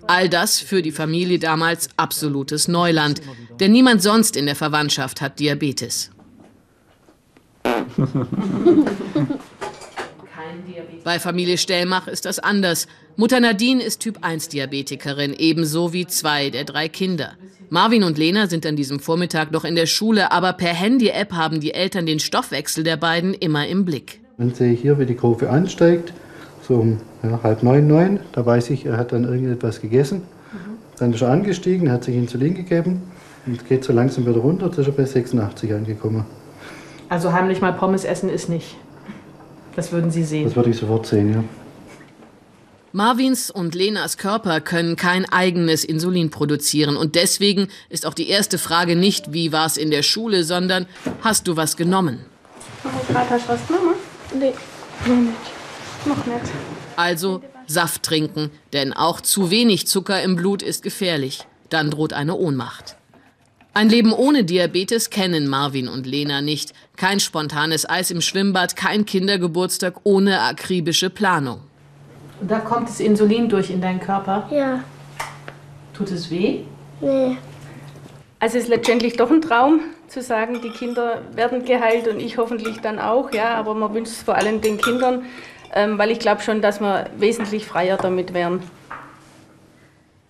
All 0.06 0.30
das 0.30 0.60
für 0.60 0.84
die 0.84 0.92
Familie 0.92 1.40
damals 1.40 1.90
absolutes 1.98 2.68
Neuland, 2.68 3.22
denn 3.60 3.72
niemand 3.72 4.04
sonst 4.04 4.36
in 4.36 4.46
der 4.46 4.56
Verwandtschaft 4.56 5.22
hat 5.22 5.40
Diabetes. 5.40 6.12
Bei 11.04 11.20
Familie 11.20 11.58
Stellmach 11.58 12.08
ist 12.08 12.26
das 12.26 12.40
anders. 12.40 12.88
Mutter 13.18 13.40
Nadine 13.42 13.84
ist 13.84 14.00
Typ-1-Diabetikerin, 14.00 15.34
ebenso 15.38 15.92
wie 15.92 16.08
zwei 16.08 16.50
der 16.50 16.64
drei 16.64 16.88
Kinder. 16.88 17.34
Marvin 17.70 18.04
und 18.04 18.18
Lena 18.18 18.48
sind 18.48 18.66
an 18.66 18.76
diesem 18.76 19.00
Vormittag 19.00 19.52
noch 19.52 19.66
in 19.66 19.76
der 19.76 19.86
Schule, 19.86 20.32
aber 20.32 20.54
per 20.54 20.74
Handy-App 20.74 21.34
haben 21.34 21.60
die 21.60 21.74
Eltern 21.74 22.06
den 22.06 22.20
Stoffwechsel 22.20 22.84
der 22.84 22.98
beiden 22.98 23.34
immer 23.34 23.68
im 23.68 23.84
Blick. 23.84 24.22
Dann 24.38 24.54
sehe 24.54 24.74
ich 24.74 24.82
hier, 24.82 24.98
wie 25.00 25.06
die 25.06 25.16
Kurve 25.16 25.50
ansteigt, 25.50 26.14
so 26.68 26.76
um 26.76 27.00
ja, 27.22 27.40
halb 27.44 27.64
neun, 27.64 27.88
neun. 27.88 28.20
Da 28.32 28.46
weiß 28.46 28.70
ich, 28.70 28.86
er 28.86 28.98
hat 28.98 29.12
dann 29.12 29.26
irgendetwas 29.26 29.82
gegessen. 29.82 30.22
Dann 30.98 31.14
ist 31.14 31.22
er 31.22 31.30
angestiegen, 31.30 31.92
hat 31.92 32.04
sich 32.04 32.16
Insulin 32.16 32.54
gegeben 32.54 33.02
und 33.46 33.68
geht 33.68 33.84
so 33.84 33.92
langsam 33.92 34.26
wieder 34.26 34.38
runter. 34.38 34.68
Jetzt 34.68 34.78
ist 34.78 34.88
er 34.88 34.94
bei 34.94 35.06
86 35.06 35.74
angekommen. 35.74 36.26
Also 37.14 37.32
heimlich 37.32 37.62
mal 37.62 37.74
Pommes 37.74 38.06
essen 38.06 38.28
ist 38.28 38.50
nicht. 38.50 38.76
Das 39.76 39.92
würden 39.92 40.10
Sie 40.10 40.24
sehen. 40.24 40.46
Das 40.46 40.56
würde 40.56 40.72
ich 40.72 40.78
sofort 40.78 41.06
sehen, 41.06 41.32
ja. 41.32 41.44
Marvins 42.92 43.52
und 43.52 43.76
Lenas 43.76 44.18
Körper 44.18 44.62
können 44.62 44.96
kein 44.96 45.32
eigenes 45.32 45.84
Insulin 45.84 46.32
produzieren 46.32 46.98
und 46.98 47.14
deswegen 47.14 47.68
ist 47.90 48.08
auch 48.08 48.16
die 48.16 48.30
erste 48.30 48.58
Frage 48.58 48.96
nicht, 48.96 49.32
wie 49.32 49.52
war 49.52 49.68
es 49.68 49.78
in 49.78 49.92
der 49.92 50.02
Schule, 50.02 50.44
sondern 50.44 50.88
hast 51.22 51.48
du 51.48 51.56
was 51.56 51.78
genommen? 51.78 52.26
Gerade 53.08 53.30
hast 53.30 53.46
du 53.46 53.50
was 53.54 53.68
genommen? 53.68 53.94
Nee, 54.34 54.54
noch 55.06 55.16
nicht. 55.16 56.08
Noch 56.08 56.26
nicht. 56.26 56.52
Also 56.96 57.44
Saft 57.68 58.02
trinken, 58.02 58.50
denn 58.74 58.92
auch 58.92 59.22
zu 59.22 59.52
wenig 59.52 59.86
Zucker 59.86 60.20
im 60.24 60.36
Blut 60.36 60.64
ist 60.64 60.82
gefährlich. 60.82 61.46
Dann 61.70 61.92
droht 61.92 62.14
eine 62.14 62.34
Ohnmacht. 62.34 62.96
Ein 63.76 63.90
Leben 63.90 64.14
ohne 64.14 64.44
Diabetes 64.44 65.10
kennen 65.10 65.48
Marvin 65.48 65.88
und 65.88 66.06
Lena 66.06 66.42
nicht. 66.42 66.74
Kein 66.96 67.20
spontanes 67.20 67.90
Eis 67.90 68.12
im 68.12 68.22
Schwimmbad, 68.22 68.76
kein 68.76 69.04
Kindergeburtstag 69.06 69.96
ohne 70.04 70.42
akribische 70.42 71.10
Planung. 71.10 71.62
Und 72.40 72.52
da 72.52 72.60
kommt 72.60 72.88
das 72.88 73.00
Insulin 73.00 73.50
durch 73.50 73.72
in 73.72 73.82
deinen 73.82 74.00
Körper? 74.00 74.48
Ja. 74.52 74.84
Tut 75.96 76.12
es 76.12 76.30
weh? 76.30 76.60
Nee. 77.02 77.38
Also 78.40 78.60
es 78.60 78.66
ist 78.66 78.70
letztendlich 78.70 79.18
doch 79.18 79.32
ein 79.32 79.42
Traum, 79.42 79.80
zu 80.08 80.22
sagen, 80.22 80.62
die 80.62 80.70
Kinder 80.70 81.24
werden 81.34 81.66
geheilt 81.66 82.08
und 82.08 82.20
ich 82.20 82.38
hoffentlich 82.38 82.80
dann 82.82 83.00
auch, 83.00 83.34
ja. 83.34 83.56
Aber 83.56 83.74
man 83.74 83.92
wünscht 83.96 84.12
es 84.12 84.22
vor 84.22 84.36
allem 84.36 84.62
den 84.62 84.78
Kindern, 84.78 85.26
ähm, 85.74 85.98
weil 85.98 86.12
ich 86.12 86.20
glaube 86.20 86.42
schon, 86.44 86.62
dass 86.62 86.80
wir 86.80 87.10
wesentlich 87.18 87.66
freier 87.66 87.98
damit 87.98 88.36
wären. 88.36 88.62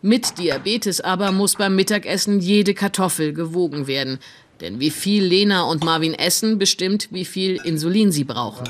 Mit 0.06 0.38
Diabetes 0.38 1.00
aber 1.00 1.32
muss 1.32 1.56
beim 1.56 1.78
Mittagessen 1.78 2.42
jede 2.42 2.74
Kartoffel 2.74 3.32
gewogen 3.32 3.88
werden. 3.88 4.20
Denn 4.60 4.82
wie 4.82 4.90
viel 4.90 5.24
Lena 5.24 5.64
und 5.64 5.86
Marvin 5.86 6.14
essen, 6.14 6.60
bestimmt, 6.60 7.08
wie 7.12 7.24
viel 7.24 7.56
Insulin 7.64 8.12
sie 8.12 8.26
brauchen. 8.26 8.66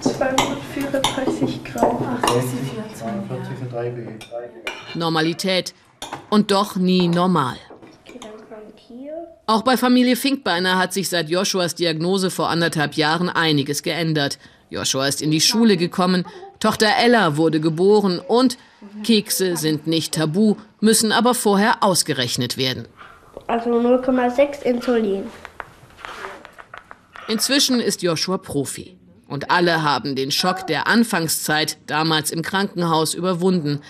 234 0.00 1.62
Gramm, 1.62 2.18
80, 2.24 2.42
24. 2.74 4.96
Normalität. 4.96 5.74
Und 6.28 6.50
doch 6.50 6.74
nie 6.74 7.06
normal. 7.06 7.54
Auch 9.46 9.62
bei 9.62 9.76
Familie 9.76 10.16
Finkbeiner 10.16 10.76
hat 10.76 10.92
sich 10.92 11.08
seit 11.08 11.30
Joshuas 11.30 11.76
Diagnose 11.76 12.30
vor 12.30 12.48
anderthalb 12.48 12.94
Jahren 12.94 13.28
einiges 13.28 13.84
geändert. 13.84 14.40
Joshua 14.70 15.06
ist 15.06 15.22
in 15.22 15.30
die 15.30 15.40
Schule 15.40 15.76
gekommen, 15.76 16.26
Tochter 16.62 16.90
Ella 16.96 17.36
wurde 17.36 17.58
geboren 17.58 18.20
und 18.20 18.56
Kekse 19.02 19.56
sind 19.56 19.88
nicht 19.88 20.14
tabu, 20.14 20.54
müssen 20.78 21.10
aber 21.10 21.34
vorher 21.34 21.82
ausgerechnet 21.82 22.56
werden. 22.56 22.86
Also 23.48 23.70
0,6 23.70 24.62
Insulin. 24.62 25.24
Inzwischen 27.26 27.80
ist 27.80 28.02
Joshua 28.02 28.38
Profi. 28.38 28.96
Und 29.26 29.50
alle 29.50 29.82
haben 29.82 30.14
den 30.14 30.30
Schock 30.30 30.68
der 30.68 30.86
Anfangszeit 30.86 31.78
damals 31.88 32.30
im 32.30 32.42
Krankenhaus 32.42 33.14
überwunden. 33.14 33.80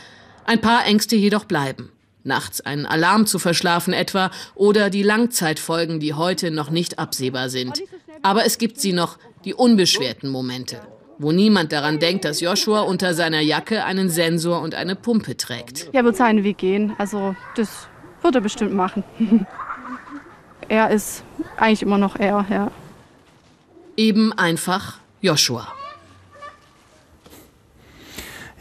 Ein 0.47 0.63
paar 0.63 0.87
Ängste 0.87 1.15
jedoch 1.15 1.45
bleiben. 1.45 1.93
Nachts 2.25 2.63
einen 2.63 2.87
Alarm 2.87 3.27
zu 3.27 3.39
verschlafen 3.39 3.93
etwa 3.93 4.31
oder 4.55 4.89
die 4.89 5.03
Langzeitfolgen, 5.03 6.01
die 6.01 6.15
heute 6.15 6.51
noch 6.51 6.71
nicht 6.71 6.99
absehbar 6.99 7.51
sind. 7.51 7.83
Aber 8.23 8.47
es 8.47 8.57
gibt 8.57 8.81
sie 8.81 8.95
noch, 8.95 9.19
die 9.45 9.53
unbeschwerten 9.53 10.31
Momente, 10.31 10.81
wo 11.19 11.33
niemand 11.33 11.73
daran 11.73 11.99
denkt, 11.99 12.25
dass 12.25 12.41
Joshua 12.41 12.81
unter 12.81 13.15
seiner 13.15 13.41
Jacke 13.41 13.85
einen 13.85 14.11
Sensor 14.11 14.61
und 14.61 14.75
eine 14.75 14.97
Pumpe 14.97 15.37
trägt. 15.37 15.89
Ja, 15.93 16.05
wird 16.05 16.17
seinen 16.17 16.45
Weg 16.45 16.59
gehen. 16.59 16.93
Also 16.99 17.35
das 17.57 17.89
wird 18.23 18.35
er 18.35 18.41
bestimmt 18.41 18.75
machen. 18.75 19.05
er 20.69 20.91
ist 20.91 21.23
eigentlich 21.57 21.83
immer 21.83 21.99
noch 21.99 22.17
er, 22.17 22.45
ja. 22.51 22.71
Eben 23.97 24.33
einfach 24.33 24.99
Joshua. 25.21 25.69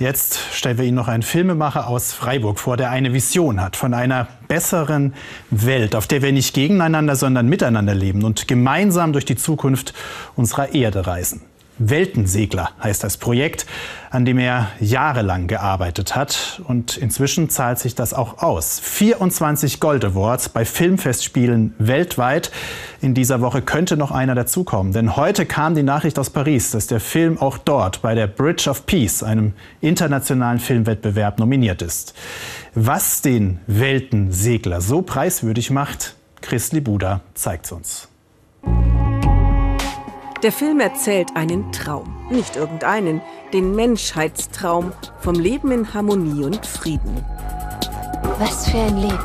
Jetzt 0.01 0.39
stellen 0.51 0.79
wir 0.79 0.85
Ihnen 0.85 0.95
noch 0.95 1.07
einen 1.07 1.21
Filmemacher 1.21 1.87
aus 1.87 2.11
Freiburg 2.11 2.59
vor, 2.59 2.75
der 2.75 2.89
eine 2.89 3.13
Vision 3.13 3.61
hat 3.61 3.75
von 3.75 3.93
einer 3.93 4.27
besseren 4.47 5.13
Welt, 5.51 5.95
auf 5.95 6.07
der 6.07 6.23
wir 6.23 6.31
nicht 6.31 6.55
gegeneinander, 6.55 7.15
sondern 7.15 7.47
miteinander 7.47 7.93
leben 7.93 8.23
und 8.23 8.47
gemeinsam 8.47 9.13
durch 9.13 9.25
die 9.25 9.35
Zukunft 9.35 9.93
unserer 10.35 10.73
Erde 10.73 11.05
reisen. 11.05 11.41
Weltensegler 11.89 12.69
heißt 12.81 13.03
das 13.03 13.17
Projekt, 13.17 13.65
an 14.11 14.23
dem 14.25 14.37
er 14.37 14.69
jahrelang 14.79 15.47
gearbeitet 15.47 16.15
hat. 16.15 16.61
Und 16.67 16.97
inzwischen 16.97 17.49
zahlt 17.49 17.79
sich 17.79 17.95
das 17.95 18.13
auch 18.13 18.43
aus. 18.43 18.79
24 18.79 19.79
Gold 19.79 20.05
Awards 20.05 20.49
bei 20.49 20.63
Filmfestspielen 20.63 21.73
weltweit. 21.79 22.51
In 23.01 23.13
dieser 23.13 23.41
Woche 23.41 23.61
könnte 23.61 23.97
noch 23.97 24.11
einer 24.11 24.35
dazukommen. 24.35 24.93
Denn 24.93 25.15
heute 25.15 25.45
kam 25.45 25.73
die 25.73 25.83
Nachricht 25.83 26.19
aus 26.19 26.29
Paris, 26.29 26.71
dass 26.71 26.87
der 26.87 26.99
Film 26.99 27.39
auch 27.39 27.57
dort 27.57 28.01
bei 28.01 28.13
der 28.13 28.27
Bridge 28.27 28.69
of 28.69 28.85
Peace, 28.85 29.23
einem 29.23 29.53
internationalen 29.81 30.59
Filmwettbewerb, 30.59 31.39
nominiert 31.39 31.81
ist. 31.81 32.13
Was 32.75 33.21
den 33.21 33.59
Weltensegler 33.65 34.81
so 34.81 35.01
preiswürdig 35.01 35.71
macht, 35.71 36.15
Chris 36.41 36.71
Libuda 36.71 37.21
zeigt 37.33 37.71
uns. 37.71 38.11
Der 40.43 40.51
Film 40.51 40.80
erzählt 40.80 41.36
einen 41.36 41.71
Traum, 41.71 42.15
nicht 42.32 42.56
irgendeinen, 42.56 43.21
den 43.54 43.75
Menschheitstraum 43.75 44.91
vom 45.19 45.36
Leben 45.36 45.69
in 45.69 45.93
Harmonie 45.93 46.43
und 46.43 46.65
Frieden. 46.65 47.23
Was 48.39 48.67
für 48.67 48.80
ein 48.80 48.97
Leben. 48.97 49.19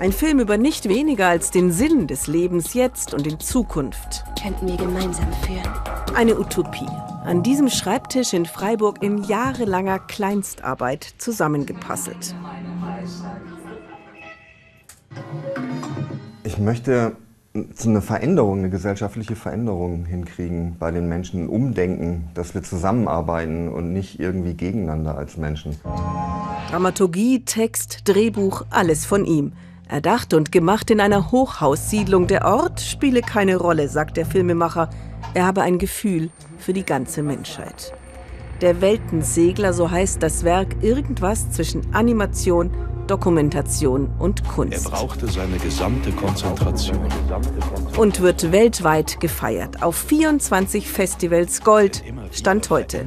Ein 0.00 0.10
Film 0.12 0.40
über 0.40 0.58
nicht 0.58 0.88
weniger 0.88 1.28
als 1.28 1.52
den 1.52 1.70
Sinn 1.70 2.08
des 2.08 2.26
Lebens 2.26 2.74
jetzt 2.74 3.14
und 3.14 3.24
in 3.24 3.38
Zukunft. 3.38 4.24
Könnten 4.42 4.66
wir 4.66 4.76
gemeinsam 4.76 5.32
führen. 5.44 5.72
Eine 6.16 6.40
Utopie. 6.40 6.88
An 7.24 7.44
diesem 7.44 7.68
Schreibtisch 7.68 8.32
in 8.32 8.46
Freiburg 8.46 9.04
in 9.04 9.22
jahrelanger 9.22 10.00
Kleinstarbeit 10.00 11.04
zusammengepasselt. 11.18 12.34
Ich 16.42 16.58
möchte 16.58 17.16
eine 17.52 18.00
Veränderung, 18.00 18.58
eine 18.58 18.70
gesellschaftliche 18.70 19.34
Veränderung 19.34 20.04
hinkriegen 20.04 20.76
bei 20.78 20.92
den 20.92 21.08
Menschen, 21.08 21.48
Umdenken, 21.48 22.28
dass 22.34 22.54
wir 22.54 22.62
zusammenarbeiten 22.62 23.68
und 23.68 23.92
nicht 23.92 24.20
irgendwie 24.20 24.54
gegeneinander 24.54 25.18
als 25.18 25.36
Menschen. 25.36 25.76
Dramaturgie, 26.70 27.44
Text, 27.44 28.02
Drehbuch, 28.04 28.66
alles 28.70 29.04
von 29.04 29.24
ihm. 29.24 29.52
Erdacht 29.88 30.34
und 30.34 30.52
gemacht 30.52 30.90
in 30.92 31.00
einer 31.00 31.32
Hochhaussiedlung. 31.32 32.28
Der 32.28 32.44
Ort 32.44 32.80
spiele 32.80 33.22
keine 33.22 33.56
Rolle, 33.56 33.88
sagt 33.88 34.16
der 34.16 34.26
Filmemacher. 34.26 34.88
Er 35.34 35.46
habe 35.46 35.62
ein 35.62 35.78
Gefühl 35.78 36.30
für 36.58 36.72
die 36.72 36.84
ganze 36.84 37.24
Menschheit. 37.24 37.92
Der 38.60 38.82
Weltensegler, 38.82 39.72
so 39.72 39.90
heißt 39.90 40.22
das 40.22 40.44
Werk, 40.44 40.82
irgendwas 40.82 41.50
zwischen 41.50 41.94
Animation, 41.94 42.70
Dokumentation 43.06 44.10
und 44.18 44.46
Kunst. 44.46 44.84
Er 44.84 44.90
brauchte 44.90 45.26
seine 45.28 45.56
gesamte 45.56 46.12
Konzentration. 46.12 46.98
Und 47.96 48.20
wird 48.20 48.52
weltweit 48.52 49.18
gefeiert. 49.18 49.82
Auf 49.82 49.96
24 49.96 50.90
Festivals 50.90 51.62
Gold. 51.62 52.04
Stand 52.32 52.68
heute. 52.68 53.06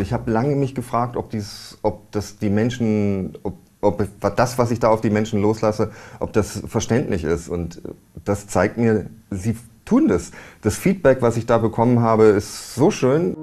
Ich 0.00 0.12
habe 0.12 0.30
lange 0.32 0.56
mich 0.56 0.74
gefragt, 0.74 1.16
ob, 1.16 1.30
dies, 1.30 1.78
ob 1.82 2.10
das 2.10 2.38
die 2.38 2.50
Menschen, 2.50 3.38
ob, 3.44 3.54
ob 3.82 4.04
das, 4.34 4.58
was 4.58 4.72
ich 4.72 4.80
da 4.80 4.88
auf 4.88 5.00
die 5.00 5.10
Menschen 5.10 5.40
loslasse, 5.40 5.92
ob 6.18 6.32
das 6.32 6.60
verständlich 6.66 7.22
ist. 7.22 7.48
Und 7.48 7.80
das 8.24 8.48
zeigt 8.48 8.78
mir, 8.78 9.06
sie 9.30 9.54
tun 9.90 10.06
das. 10.06 10.30
Das 10.62 10.76
Feedback, 10.76 11.20
was 11.20 11.36
ich 11.36 11.46
da 11.46 11.58
bekommen 11.58 12.00
habe, 12.00 12.26
ist 12.26 12.76
so 12.76 12.92
schön. 12.92 13.36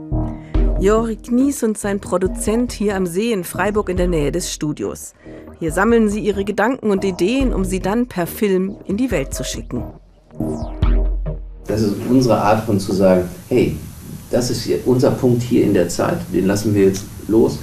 Jori 0.79 1.17
Knies 1.17 1.61
und 1.61 1.77
sein 1.77 1.99
Produzent 1.99 2.71
hier 2.71 2.95
am 2.95 3.05
See 3.05 3.33
in 3.33 3.43
Freiburg 3.43 3.89
in 3.89 3.97
der 3.97 4.07
Nähe 4.07 4.31
des 4.31 4.53
Studios. 4.53 5.13
Hier 5.59 5.73
sammeln 5.73 6.07
sie 6.07 6.21
ihre 6.21 6.45
Gedanken 6.45 6.91
und 6.91 7.03
Ideen, 7.03 7.53
um 7.53 7.65
sie 7.65 7.81
dann 7.81 8.07
per 8.07 8.27
Film 8.27 8.77
in 8.85 8.95
die 8.95 9.11
Welt 9.11 9.33
zu 9.33 9.43
schicken. 9.43 9.83
Das 11.65 11.81
ist 11.81 11.95
unsere 12.09 12.39
Art 12.39 12.63
von 12.65 12.79
zu 12.79 12.93
sagen, 12.93 13.27
hey, 13.49 13.75
das 14.31 14.49
ist 14.49 14.69
unser 14.85 15.11
Punkt 15.11 15.41
hier 15.41 15.63
in 15.63 15.73
der 15.73 15.89
Zeit, 15.89 16.19
den 16.33 16.45
lassen 16.45 16.73
wir 16.73 16.85
jetzt 16.85 17.03
los. 17.27 17.59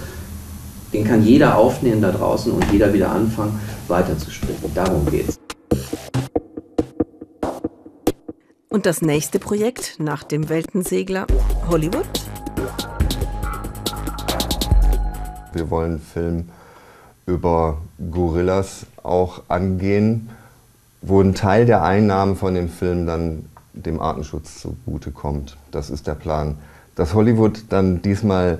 Den 0.93 1.05
kann 1.05 1.23
jeder 1.23 1.57
aufnehmen 1.57 2.03
da 2.03 2.13
draußen 2.13 2.53
und 2.53 2.65
jeder 2.71 2.93
wieder 2.93 3.11
anfangen, 3.11 3.59
weiterzusprechen. 3.89 4.71
Darum 4.75 5.07
geht's. 5.07 5.39
Und 8.75 8.87
das 8.87 9.03
nächste 9.03 9.39
Projekt 9.39 10.01
nach 10.01 10.25
dem 10.25 10.49
Weltensegler 10.49 11.29
Hollywood? 11.69 12.09
Wir 15.53 15.71
wollen 15.71 15.93
einen 15.93 16.01
Film 16.01 16.49
über 17.25 17.79
Gorillas 18.11 18.87
auch 19.05 19.43
angehen, 19.47 20.29
wo 21.03 21.21
ein 21.21 21.37
Teil 21.37 21.67
der 21.67 21.85
Einnahmen 21.85 22.35
von 22.35 22.57
dem 22.57 22.69
Film 22.69 23.07
dann 23.07 23.45
dem 23.75 24.01
Artenschutz 24.01 24.63
zugutekommt. 24.63 25.57
Das 25.71 25.89
ist 25.89 26.09
der 26.09 26.17
Plan. 26.17 26.59
Dass 26.97 27.15
Hollywood 27.15 27.67
dann 27.69 28.03
diesmal 28.03 28.59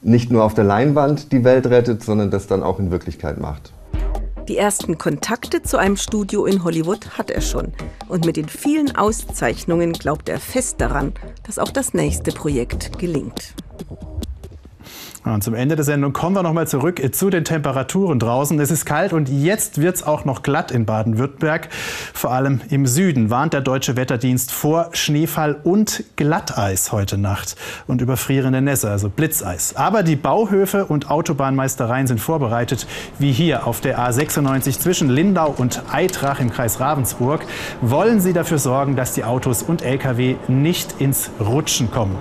nicht 0.00 0.32
nur 0.32 0.42
auf 0.42 0.54
der 0.54 0.64
Leinwand 0.64 1.30
die 1.30 1.44
Welt 1.44 1.66
rettet, 1.66 2.02
sondern 2.02 2.32
das 2.32 2.48
dann 2.48 2.64
auch 2.64 2.80
in 2.80 2.90
Wirklichkeit 2.90 3.38
macht. 3.38 3.72
Die 4.48 4.56
ersten 4.56 4.98
Kontakte 4.98 5.62
zu 5.62 5.76
einem 5.76 5.96
Studio 5.96 6.46
in 6.46 6.64
Hollywood 6.64 7.16
hat 7.16 7.30
er 7.30 7.40
schon. 7.40 7.72
Und 8.08 8.26
mit 8.26 8.36
den 8.36 8.48
vielen 8.48 8.96
Auszeichnungen 8.96 9.92
glaubt 9.92 10.28
er 10.28 10.40
fest 10.40 10.80
daran, 10.80 11.14
dass 11.44 11.60
auch 11.60 11.70
das 11.70 11.94
nächste 11.94 12.32
Projekt 12.32 12.98
gelingt. 12.98 13.54
Und 15.24 15.44
zum 15.44 15.54
Ende 15.54 15.76
der 15.76 15.84
Sendung 15.84 16.12
kommen 16.12 16.34
wir 16.34 16.42
noch 16.42 16.52
mal 16.52 16.66
zurück 16.66 17.00
zu 17.14 17.30
den 17.30 17.44
Temperaturen 17.44 18.18
draußen. 18.18 18.58
Es 18.58 18.72
ist 18.72 18.84
kalt 18.84 19.12
und 19.12 19.28
jetzt 19.28 19.80
wird 19.80 19.94
es 19.94 20.02
auch 20.02 20.24
noch 20.24 20.42
glatt 20.42 20.72
in 20.72 20.84
Baden-Württemberg. 20.84 21.68
Vor 22.12 22.32
allem 22.32 22.60
im 22.70 22.88
Süden 22.88 23.30
warnt 23.30 23.52
der 23.52 23.60
Deutsche 23.60 23.96
Wetterdienst 23.96 24.50
vor 24.50 24.88
Schneefall 24.92 25.60
und 25.62 26.02
Glatteis 26.16 26.90
heute 26.90 27.18
Nacht 27.18 27.54
und 27.86 28.00
überfrierende 28.00 28.60
Nässe, 28.60 28.90
also 28.90 29.08
Blitzeis. 29.08 29.76
Aber 29.76 30.02
die 30.02 30.16
Bauhöfe 30.16 30.86
und 30.86 31.08
Autobahnmeistereien 31.08 32.08
sind 32.08 32.20
vorbereitet, 32.20 32.88
wie 33.20 33.30
hier 33.30 33.68
auf 33.68 33.80
der 33.80 34.00
A96 34.00 34.80
zwischen 34.80 35.08
Lindau 35.08 35.54
und 35.56 35.82
Eitrach 35.92 36.40
im 36.40 36.50
Kreis 36.50 36.80
Ravensburg. 36.80 37.46
Wollen 37.80 38.20
sie 38.20 38.32
dafür 38.32 38.58
sorgen, 38.58 38.96
dass 38.96 39.14
die 39.14 39.22
Autos 39.22 39.62
und 39.62 39.82
Lkw 39.82 40.34
nicht 40.48 41.00
ins 41.00 41.30
Rutschen 41.38 41.92
kommen. 41.92 42.18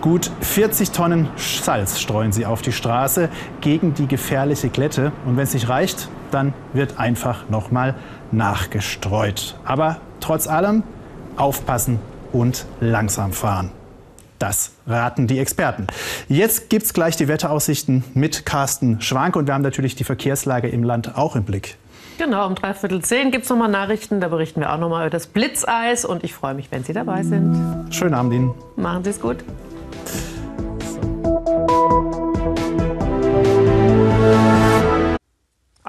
Gut 0.00 0.30
40 0.40 0.92
Tonnen 0.92 1.28
Salz 1.36 2.00
streuen 2.00 2.32
sie 2.32 2.46
auf 2.46 2.62
die 2.62 2.72
Straße 2.72 3.28
gegen 3.60 3.92
die 3.92 4.06
gefährliche 4.06 4.70
Glätte. 4.70 5.12
Und 5.26 5.36
wenn 5.36 5.44
es 5.44 5.52
nicht 5.52 5.68
reicht, 5.68 6.08
dann 6.30 6.54
wird 6.72 6.98
einfach 6.98 7.50
nochmal 7.50 7.94
nachgestreut. 8.32 9.56
Aber 9.64 9.98
trotz 10.20 10.46
allem 10.46 10.84
aufpassen 11.36 11.98
und 12.32 12.64
langsam 12.80 13.32
fahren. 13.32 13.72
Das 14.38 14.72
raten 14.86 15.26
die 15.26 15.38
Experten. 15.38 15.86
Jetzt 16.28 16.70
gibt 16.70 16.86
es 16.86 16.94
gleich 16.94 17.16
die 17.16 17.28
Wetteraussichten 17.28 18.02
mit 18.14 18.46
Carsten 18.46 19.02
Schwank 19.02 19.36
und 19.36 19.48
wir 19.48 19.52
haben 19.52 19.60
natürlich 19.60 19.96
die 19.96 20.04
Verkehrslage 20.04 20.68
im 20.68 20.82
Land 20.82 21.18
auch 21.18 21.36
im 21.36 21.44
Blick. 21.44 21.76
Genau, 22.16 22.46
um 22.46 22.54
dreiviertel 22.54 23.02
zehn 23.02 23.30
gibt 23.30 23.44
es 23.44 23.50
nochmal 23.50 23.70
Nachrichten. 23.70 24.20
Da 24.22 24.28
berichten 24.28 24.60
wir 24.60 24.72
auch 24.72 24.78
nochmal 24.78 25.02
über 25.02 25.10
das 25.10 25.26
Blitzeis 25.26 26.06
und 26.06 26.24
ich 26.24 26.32
freue 26.32 26.54
mich, 26.54 26.70
wenn 26.70 26.84
Sie 26.84 26.94
dabei 26.94 27.22
sind. 27.22 27.86
Schönen 27.90 28.14
Abend 28.14 28.32
Ihnen. 28.32 28.54
Machen 28.76 29.04
Sie 29.04 29.10
es 29.10 29.20
gut. 29.20 29.36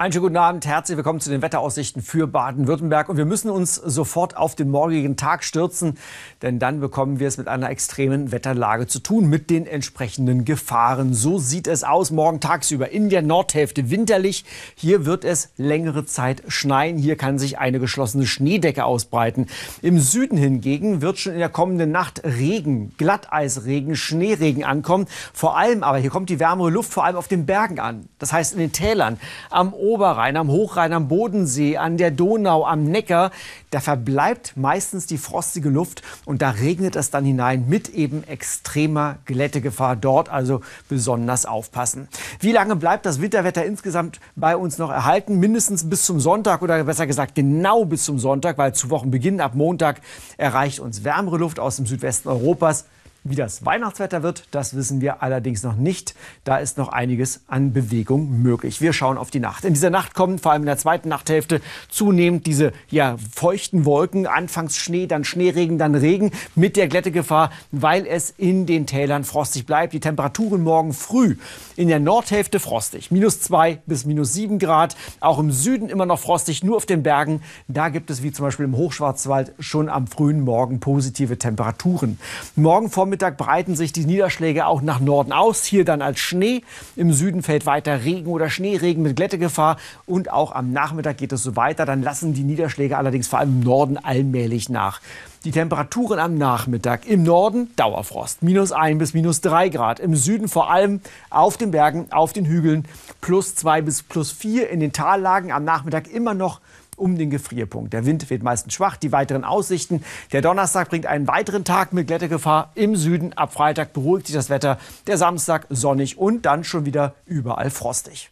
Einen 0.02 0.12
schönen 0.12 0.24
guten 0.24 0.36
Abend, 0.36 0.66
herzlich 0.66 0.96
willkommen 0.96 1.20
zu 1.20 1.30
den 1.30 1.42
Wetteraussichten 1.42 2.02
für 2.02 2.26
Baden-Württemberg. 2.26 3.08
Und 3.08 3.18
wir 3.18 3.24
müssen 3.24 3.50
uns 3.50 3.76
sofort 3.76 4.36
auf 4.36 4.56
den 4.56 4.68
morgigen 4.68 5.16
Tag 5.16 5.44
stürzen, 5.44 5.96
denn 6.42 6.58
dann 6.58 6.80
bekommen 6.80 7.20
wir 7.20 7.28
es 7.28 7.38
mit 7.38 7.46
einer 7.46 7.70
extremen 7.70 8.32
Wetterlage 8.32 8.88
zu 8.88 8.98
tun, 8.98 9.28
mit 9.28 9.48
den 9.48 9.64
entsprechenden 9.64 10.44
Gefahren. 10.44 11.14
So 11.14 11.38
sieht 11.38 11.68
es 11.68 11.84
aus 11.84 12.10
morgen 12.10 12.40
tagsüber 12.40 12.90
in 12.90 13.10
der 13.10 13.22
Nordhälfte 13.22 13.90
winterlich. 13.90 14.44
Hier 14.74 15.06
wird 15.06 15.24
es 15.24 15.50
längere 15.56 16.04
Zeit 16.04 16.42
schneien. 16.48 16.98
Hier 16.98 17.14
kann 17.14 17.38
sich 17.38 17.60
eine 17.60 17.78
geschlossene 17.78 18.26
Schneedecke 18.26 18.84
ausbreiten. 18.84 19.46
Im 19.82 20.00
Süden 20.00 20.36
hingegen 20.36 21.00
wird 21.00 21.20
schon 21.20 21.34
in 21.34 21.38
der 21.38 21.48
kommenden 21.48 21.92
Nacht 21.92 22.22
Regen, 22.24 22.92
Glatteisregen, 22.98 23.94
Schneeregen 23.94 24.64
ankommen. 24.64 25.06
Vor 25.32 25.56
allem 25.56 25.84
aber, 25.84 25.98
hier 25.98 26.10
kommt 26.10 26.28
die 26.28 26.40
wärmere 26.40 26.70
Luft 26.70 26.92
vor 26.92 27.04
allem 27.04 27.14
auf 27.14 27.28
den 27.28 27.46
Bergen 27.46 27.78
an. 27.78 28.08
Das 28.18 28.32
heißt 28.32 28.54
in 28.54 28.58
den 28.58 28.72
Tälern, 28.72 29.20
am 29.48 29.72
Oberrhein, 29.92 30.38
am 30.38 30.48
Hochrhein, 30.48 30.94
am 30.94 31.08
Bodensee, 31.08 31.76
an 31.76 31.98
der 31.98 32.10
Donau, 32.10 32.64
am 32.64 32.84
Neckar, 32.84 33.30
da 33.68 33.80
verbleibt 33.80 34.54
meistens 34.56 35.04
die 35.04 35.18
frostige 35.18 35.68
Luft 35.68 36.00
und 36.24 36.40
da 36.40 36.48
regnet 36.48 36.96
es 36.96 37.10
dann 37.10 37.26
hinein 37.26 37.68
mit 37.68 37.90
eben 37.90 38.24
extremer 38.24 39.18
Glättegefahr. 39.26 39.96
Dort 39.96 40.30
also 40.30 40.62
besonders 40.88 41.44
aufpassen. 41.44 42.08
Wie 42.40 42.52
lange 42.52 42.74
bleibt 42.76 43.04
das 43.04 43.20
Winterwetter 43.20 43.66
insgesamt 43.66 44.18
bei 44.34 44.56
uns 44.56 44.78
noch 44.78 44.90
erhalten? 44.90 45.38
Mindestens 45.38 45.90
bis 45.90 46.06
zum 46.06 46.20
Sonntag 46.20 46.62
oder 46.62 46.82
besser 46.84 47.06
gesagt 47.06 47.34
genau 47.34 47.84
bis 47.84 48.04
zum 48.04 48.18
Sonntag, 48.18 48.56
weil 48.56 48.74
zu 48.74 48.88
Wochenbeginn 48.88 49.42
ab 49.42 49.54
Montag 49.54 50.00
erreicht 50.38 50.80
uns 50.80 51.04
wärmere 51.04 51.36
Luft 51.36 51.60
aus 51.60 51.76
dem 51.76 51.84
Südwesten 51.84 52.30
Europas. 52.30 52.86
Wie 53.24 53.36
das 53.36 53.64
Weihnachtswetter 53.64 54.24
wird, 54.24 54.48
das 54.50 54.74
wissen 54.74 55.00
wir 55.00 55.22
allerdings 55.22 55.62
noch 55.62 55.76
nicht. 55.76 56.16
Da 56.42 56.56
ist 56.56 56.76
noch 56.76 56.88
einiges 56.88 57.42
an 57.46 57.72
Bewegung 57.72 58.42
möglich. 58.42 58.80
Wir 58.80 58.92
schauen 58.92 59.16
auf 59.16 59.30
die 59.30 59.38
Nacht. 59.38 59.64
In 59.64 59.74
dieser 59.74 59.90
Nacht 59.90 60.14
kommen 60.14 60.40
vor 60.40 60.50
allem 60.50 60.62
in 60.62 60.66
der 60.66 60.76
zweiten 60.76 61.08
Nachthälfte 61.08 61.60
zunehmend 61.88 62.46
diese 62.46 62.72
ja, 62.90 63.16
feuchten 63.32 63.84
Wolken. 63.84 64.26
Anfangs 64.26 64.76
Schnee, 64.76 65.06
dann 65.06 65.22
Schneeregen, 65.22 65.78
dann 65.78 65.94
Regen 65.94 66.32
mit 66.56 66.76
der 66.76 66.88
Glättegefahr, 66.88 67.52
weil 67.70 68.08
es 68.08 68.30
in 68.30 68.66
den 68.66 68.88
Tälern 68.88 69.22
frostig 69.22 69.66
bleibt. 69.66 69.92
Die 69.92 70.00
Temperaturen 70.00 70.64
morgen 70.64 70.92
früh 70.92 71.36
in 71.76 71.86
der 71.86 72.00
Nordhälfte 72.00 72.58
frostig. 72.58 73.12
Minus 73.12 73.40
zwei 73.40 73.78
bis 73.86 74.04
minus 74.04 74.32
sieben 74.32 74.58
Grad. 74.58 74.96
Auch 75.20 75.38
im 75.38 75.52
Süden 75.52 75.90
immer 75.90 76.06
noch 76.06 76.18
frostig, 76.18 76.64
nur 76.64 76.76
auf 76.76 76.86
den 76.86 77.04
Bergen. 77.04 77.40
Da 77.68 77.88
gibt 77.88 78.10
es 78.10 78.24
wie 78.24 78.32
zum 78.32 78.46
Beispiel 78.46 78.64
im 78.64 78.76
Hochschwarzwald 78.76 79.52
schon 79.60 79.88
am 79.88 80.08
frühen 80.08 80.40
Morgen 80.40 80.80
positive 80.80 81.38
Temperaturen. 81.38 82.18
Morgen 82.56 82.90
Vormittag 82.90 83.11
Vormittag 83.12 83.36
breiten 83.36 83.76
sich 83.76 83.92
die 83.92 84.06
Niederschläge 84.06 84.64
auch 84.64 84.80
nach 84.80 84.98
Norden 84.98 85.34
aus. 85.34 85.64
Hier 85.64 85.84
dann 85.84 86.00
als 86.00 86.18
Schnee. 86.18 86.62
Im 86.96 87.12
Süden 87.12 87.42
fällt 87.42 87.66
weiter 87.66 88.04
Regen 88.04 88.30
oder 88.30 88.48
Schneeregen 88.48 89.02
mit 89.02 89.16
Glättegefahr. 89.16 89.76
Und 90.06 90.32
auch 90.32 90.52
am 90.52 90.72
Nachmittag 90.72 91.18
geht 91.18 91.30
es 91.32 91.42
so 91.42 91.54
weiter. 91.54 91.84
Dann 91.84 92.02
lassen 92.02 92.32
die 92.32 92.42
Niederschläge 92.42 92.96
allerdings 92.96 93.28
vor 93.28 93.40
allem 93.40 93.60
im 93.60 93.60
Norden 93.60 93.98
allmählich 93.98 94.70
nach. 94.70 95.02
Die 95.44 95.50
Temperaturen 95.50 96.18
am 96.18 96.38
Nachmittag 96.38 97.04
im 97.04 97.22
Norden 97.22 97.68
Dauerfrost, 97.76 98.42
minus 98.42 98.72
1 98.72 98.98
bis 98.98 99.12
minus 99.12 99.42
3 99.42 99.68
Grad. 99.68 100.00
Im 100.00 100.16
Süden 100.16 100.48
vor 100.48 100.70
allem 100.70 101.02
auf 101.28 101.58
den 101.58 101.70
Bergen, 101.70 102.06
auf 102.12 102.32
den 102.32 102.46
Hügeln 102.46 102.88
plus 103.20 103.54
2 103.56 103.82
bis 103.82 104.02
plus 104.02 104.32
4. 104.32 104.70
In 104.70 104.80
den 104.80 104.94
Tallagen 104.94 105.52
am 105.52 105.64
Nachmittag 105.64 106.08
immer 106.08 106.32
noch 106.32 106.60
um 107.02 107.18
den 107.18 107.30
Gefrierpunkt. 107.30 107.92
Der 107.92 108.06
Wind 108.06 108.30
weht 108.30 108.44
meistens 108.44 108.74
schwach. 108.74 108.96
Die 108.96 109.10
weiteren 109.10 109.44
Aussichten. 109.44 110.04
Der 110.30 110.40
Donnerstag 110.40 110.88
bringt 110.88 111.06
einen 111.06 111.26
weiteren 111.26 111.64
Tag 111.64 111.92
mit 111.92 112.06
Glättegefahr 112.06 112.70
im 112.76 112.94
Süden. 112.94 113.32
Ab 113.32 113.52
Freitag 113.52 113.92
beruhigt 113.92 114.28
sich 114.28 114.36
das 114.36 114.48
Wetter. 114.48 114.78
Der 115.08 115.18
Samstag 115.18 115.66
sonnig 115.68 116.16
und 116.16 116.46
dann 116.46 116.62
schon 116.62 116.86
wieder 116.86 117.14
überall 117.26 117.70
frostig. 117.70 118.30